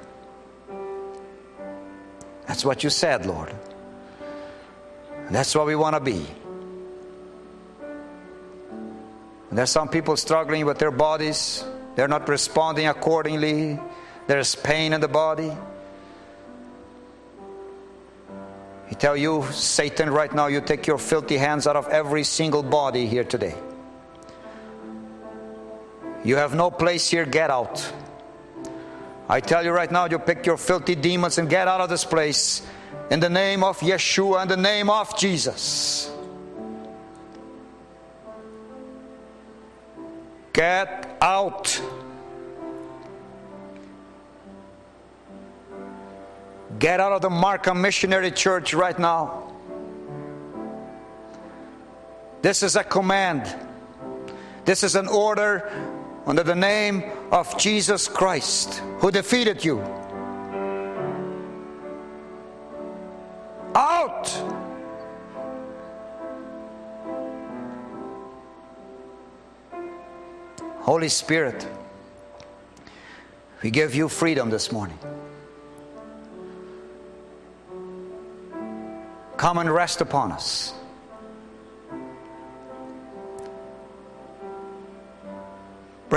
That's 2.47 2.63
what 2.63 2.83
you 2.83 2.89
said, 2.89 3.25
Lord. 3.25 3.53
that's 5.29 5.53
what 5.53 5.67
we 5.67 5.75
want 5.75 5.95
to 5.95 5.99
be. 5.99 6.25
And 9.49 9.57
there's 9.57 9.69
some 9.69 9.89
people 9.89 10.15
struggling 10.15 10.65
with 10.65 10.77
their 10.79 10.91
bodies, 10.91 11.63
they're 11.95 12.07
not 12.07 12.27
responding 12.29 12.87
accordingly, 12.87 13.79
there's 14.27 14.55
pain 14.55 14.93
in 14.93 15.01
the 15.01 15.07
body. 15.07 15.51
I 18.89 18.93
tell 18.93 19.17
you, 19.17 19.43
Satan, 19.51 20.09
right 20.09 20.33
now, 20.33 20.47
you 20.47 20.61
take 20.61 20.87
your 20.87 20.97
filthy 20.97 21.37
hands 21.37 21.67
out 21.67 21.75
of 21.75 21.87
every 21.89 22.23
single 22.23 22.63
body 22.63 23.05
here 23.05 23.25
today. 23.25 23.55
You 26.27 26.35
have 26.35 26.53
no 26.53 26.69
place 26.69 27.09
here, 27.09 27.25
get 27.25 27.49
out. 27.49 27.89
I 29.29 29.39
tell 29.39 29.63
you 29.63 29.71
right 29.71 29.89
now, 29.89 30.07
you 30.07 30.19
pick 30.19 30.45
your 30.45 30.57
filthy 30.57 30.93
demons 30.93 31.37
and 31.37 31.49
get 31.49 31.69
out 31.69 31.79
of 31.79 31.87
this 31.87 32.03
place 32.03 32.67
in 33.09 33.21
the 33.21 33.29
name 33.29 33.63
of 33.63 33.79
Yeshua, 33.79 34.41
in 34.41 34.49
the 34.49 34.57
name 34.57 34.89
of 34.89 35.17
Jesus. 35.17 36.11
Get 40.51 41.17
out. 41.21 41.81
Get 46.77 46.99
out 46.99 47.13
of 47.13 47.21
the 47.21 47.29
Markham 47.29 47.81
Missionary 47.81 48.31
Church 48.31 48.73
right 48.73 48.99
now. 48.99 49.53
This 52.41 52.63
is 52.63 52.75
a 52.75 52.83
command. 52.83 53.47
This 54.65 54.83
is 54.83 54.95
an 54.97 55.07
order 55.07 55.93
under 56.27 56.43
the 56.43 56.55
name 56.55 57.03
of 57.31 57.57
Jesus 57.57 58.09
Christ 58.09 58.79
who 58.99 59.09
defeated 59.11 59.63
you. 59.63 59.79
Out! 63.73 64.27
Holy 70.81 71.09
Spirit, 71.09 71.65
we 73.63 73.71
give 73.71 73.95
you 73.95 74.09
freedom 74.09 74.49
this 74.49 74.69
morning. 74.71 74.99
Come 79.37 79.59
and 79.59 79.73
rest 79.73 80.01
upon 80.01 80.33
us. 80.33 80.73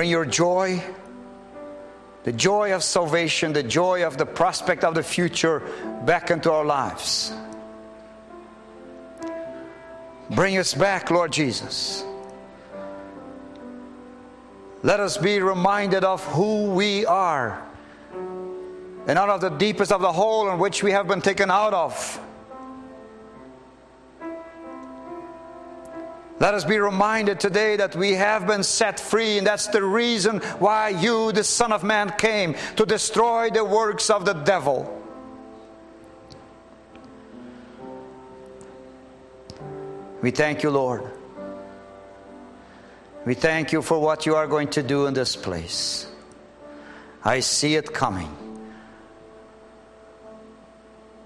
Bring 0.00 0.08
your 0.08 0.24
joy, 0.24 0.82
the 2.24 2.32
joy 2.32 2.72
of 2.74 2.82
salvation, 2.82 3.52
the 3.52 3.62
joy 3.62 4.06
of 4.06 4.16
the 4.16 4.24
prospect 4.24 4.82
of 4.82 4.94
the 4.94 5.02
future 5.02 5.60
back 6.06 6.30
into 6.30 6.50
our 6.50 6.64
lives. 6.64 7.34
Bring 10.30 10.56
us 10.56 10.72
back, 10.72 11.10
Lord 11.10 11.34
Jesus. 11.34 12.02
Let 14.82 15.00
us 15.00 15.18
be 15.18 15.38
reminded 15.38 16.02
of 16.02 16.24
who 16.28 16.70
we 16.70 17.04
are 17.04 17.62
and 19.06 19.18
out 19.18 19.28
of 19.28 19.42
the 19.42 19.50
deepest 19.50 19.92
of 19.92 20.00
the 20.00 20.12
hole 20.12 20.50
in 20.50 20.58
which 20.58 20.82
we 20.82 20.92
have 20.92 21.08
been 21.08 21.20
taken 21.20 21.50
out 21.50 21.74
of. 21.74 22.18
Let 26.40 26.54
us 26.54 26.64
be 26.64 26.78
reminded 26.78 27.38
today 27.38 27.76
that 27.76 27.94
we 27.94 28.14
have 28.14 28.46
been 28.46 28.62
set 28.62 28.98
free, 28.98 29.36
and 29.36 29.46
that's 29.46 29.66
the 29.66 29.84
reason 29.84 30.38
why 30.58 30.88
you, 30.88 31.32
the 31.32 31.44
Son 31.44 31.70
of 31.70 31.84
Man, 31.84 32.10
came 32.16 32.56
to 32.76 32.86
destroy 32.86 33.50
the 33.50 33.62
works 33.62 34.08
of 34.08 34.24
the 34.24 34.32
devil. 34.32 34.96
We 40.22 40.30
thank 40.30 40.62
you, 40.62 40.70
Lord. 40.70 41.04
We 43.26 43.34
thank 43.34 43.72
you 43.72 43.82
for 43.82 44.00
what 44.00 44.24
you 44.24 44.34
are 44.34 44.46
going 44.46 44.68
to 44.68 44.82
do 44.82 45.06
in 45.06 45.12
this 45.12 45.36
place. 45.36 46.10
I 47.22 47.40
see 47.40 47.76
it 47.76 47.92
coming. 47.92 48.34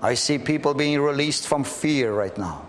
I 0.02 0.14
see 0.14 0.38
people 0.38 0.74
being 0.74 1.00
released 1.00 1.46
from 1.46 1.62
fear 1.62 2.12
right 2.12 2.36
now. 2.36 2.66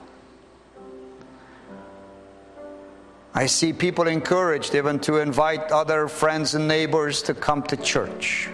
I 3.37 3.47
see 3.47 3.73
people 3.73 4.07
encouraged 4.07 4.75
even 4.75 4.97
to 5.01 5.17
invite 5.17 5.69
other 5.69 6.07
friends 6.07 6.55
and 6.55 6.69
neighbors 6.69 7.21
to 7.23 7.33
come 7.33 7.63
to 7.63 7.75
church. 7.75 8.49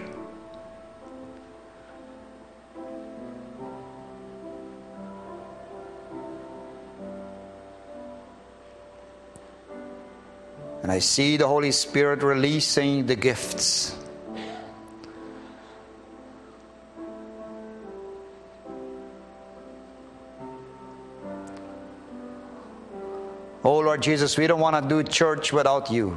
And 10.82 10.90
I 10.90 10.98
see 10.98 11.36
the 11.36 11.46
Holy 11.46 11.70
Spirit 11.70 12.24
releasing 12.24 13.06
the 13.06 13.14
gifts. 13.14 13.96
Lord 23.92 24.00
Jesus, 24.00 24.38
we 24.38 24.46
don't 24.46 24.58
want 24.58 24.82
to 24.82 24.88
do 24.88 25.02
church 25.02 25.52
without 25.52 25.92
you. 25.92 26.16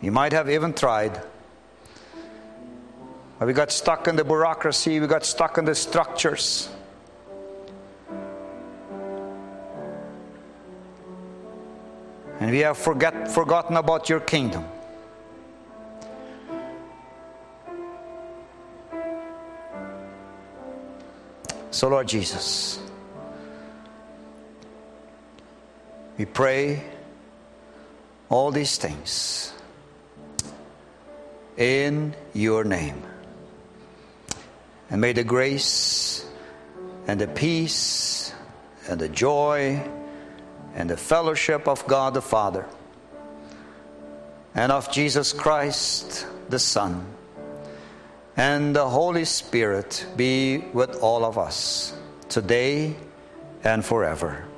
You 0.00 0.10
might 0.10 0.32
have 0.32 0.50
even 0.50 0.74
tried. 0.74 1.22
But 3.38 3.46
we 3.46 3.52
got 3.52 3.70
stuck 3.70 4.08
in 4.08 4.16
the 4.16 4.24
bureaucracy, 4.24 4.98
we 4.98 5.06
got 5.06 5.24
stuck 5.24 5.58
in 5.58 5.64
the 5.64 5.76
structures. 5.76 6.68
And 12.40 12.50
we 12.50 12.58
have 12.58 12.76
forget, 12.76 13.28
forgotten 13.28 13.76
about 13.76 14.08
your 14.08 14.18
kingdom. 14.18 14.64
So, 21.70 21.86
Lord 21.86 22.08
Jesus, 22.08 22.80
we 26.20 26.26
pray 26.26 26.84
all 28.28 28.50
these 28.50 28.76
things 28.76 29.54
in 31.56 32.14
your 32.34 32.62
name. 32.62 33.02
And 34.90 35.00
may 35.00 35.14
the 35.14 35.24
grace 35.24 36.28
and 37.06 37.18
the 37.18 37.26
peace 37.26 38.34
and 38.86 39.00
the 39.00 39.08
joy 39.08 39.82
and 40.74 40.90
the 40.90 40.98
fellowship 40.98 41.66
of 41.66 41.86
God 41.86 42.12
the 42.12 42.20
Father 42.20 42.66
and 44.54 44.70
of 44.70 44.92
Jesus 44.92 45.32
Christ 45.32 46.26
the 46.50 46.58
Son 46.58 47.06
and 48.36 48.76
the 48.76 48.86
Holy 48.86 49.24
Spirit 49.24 50.04
be 50.18 50.58
with 50.58 50.96
all 51.00 51.24
of 51.24 51.38
us 51.38 51.94
today 52.28 52.94
and 53.64 53.82
forever. 53.82 54.49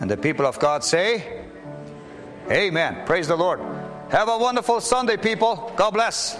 And 0.00 0.10
the 0.10 0.16
people 0.16 0.46
of 0.46 0.58
God 0.58 0.84
say, 0.84 1.44
Amen. 2.50 3.04
Praise 3.04 3.28
the 3.28 3.36
Lord. 3.36 3.60
Have 4.10 4.28
a 4.28 4.38
wonderful 4.38 4.80
Sunday, 4.80 5.16
people. 5.16 5.72
God 5.76 5.90
bless. 5.90 6.38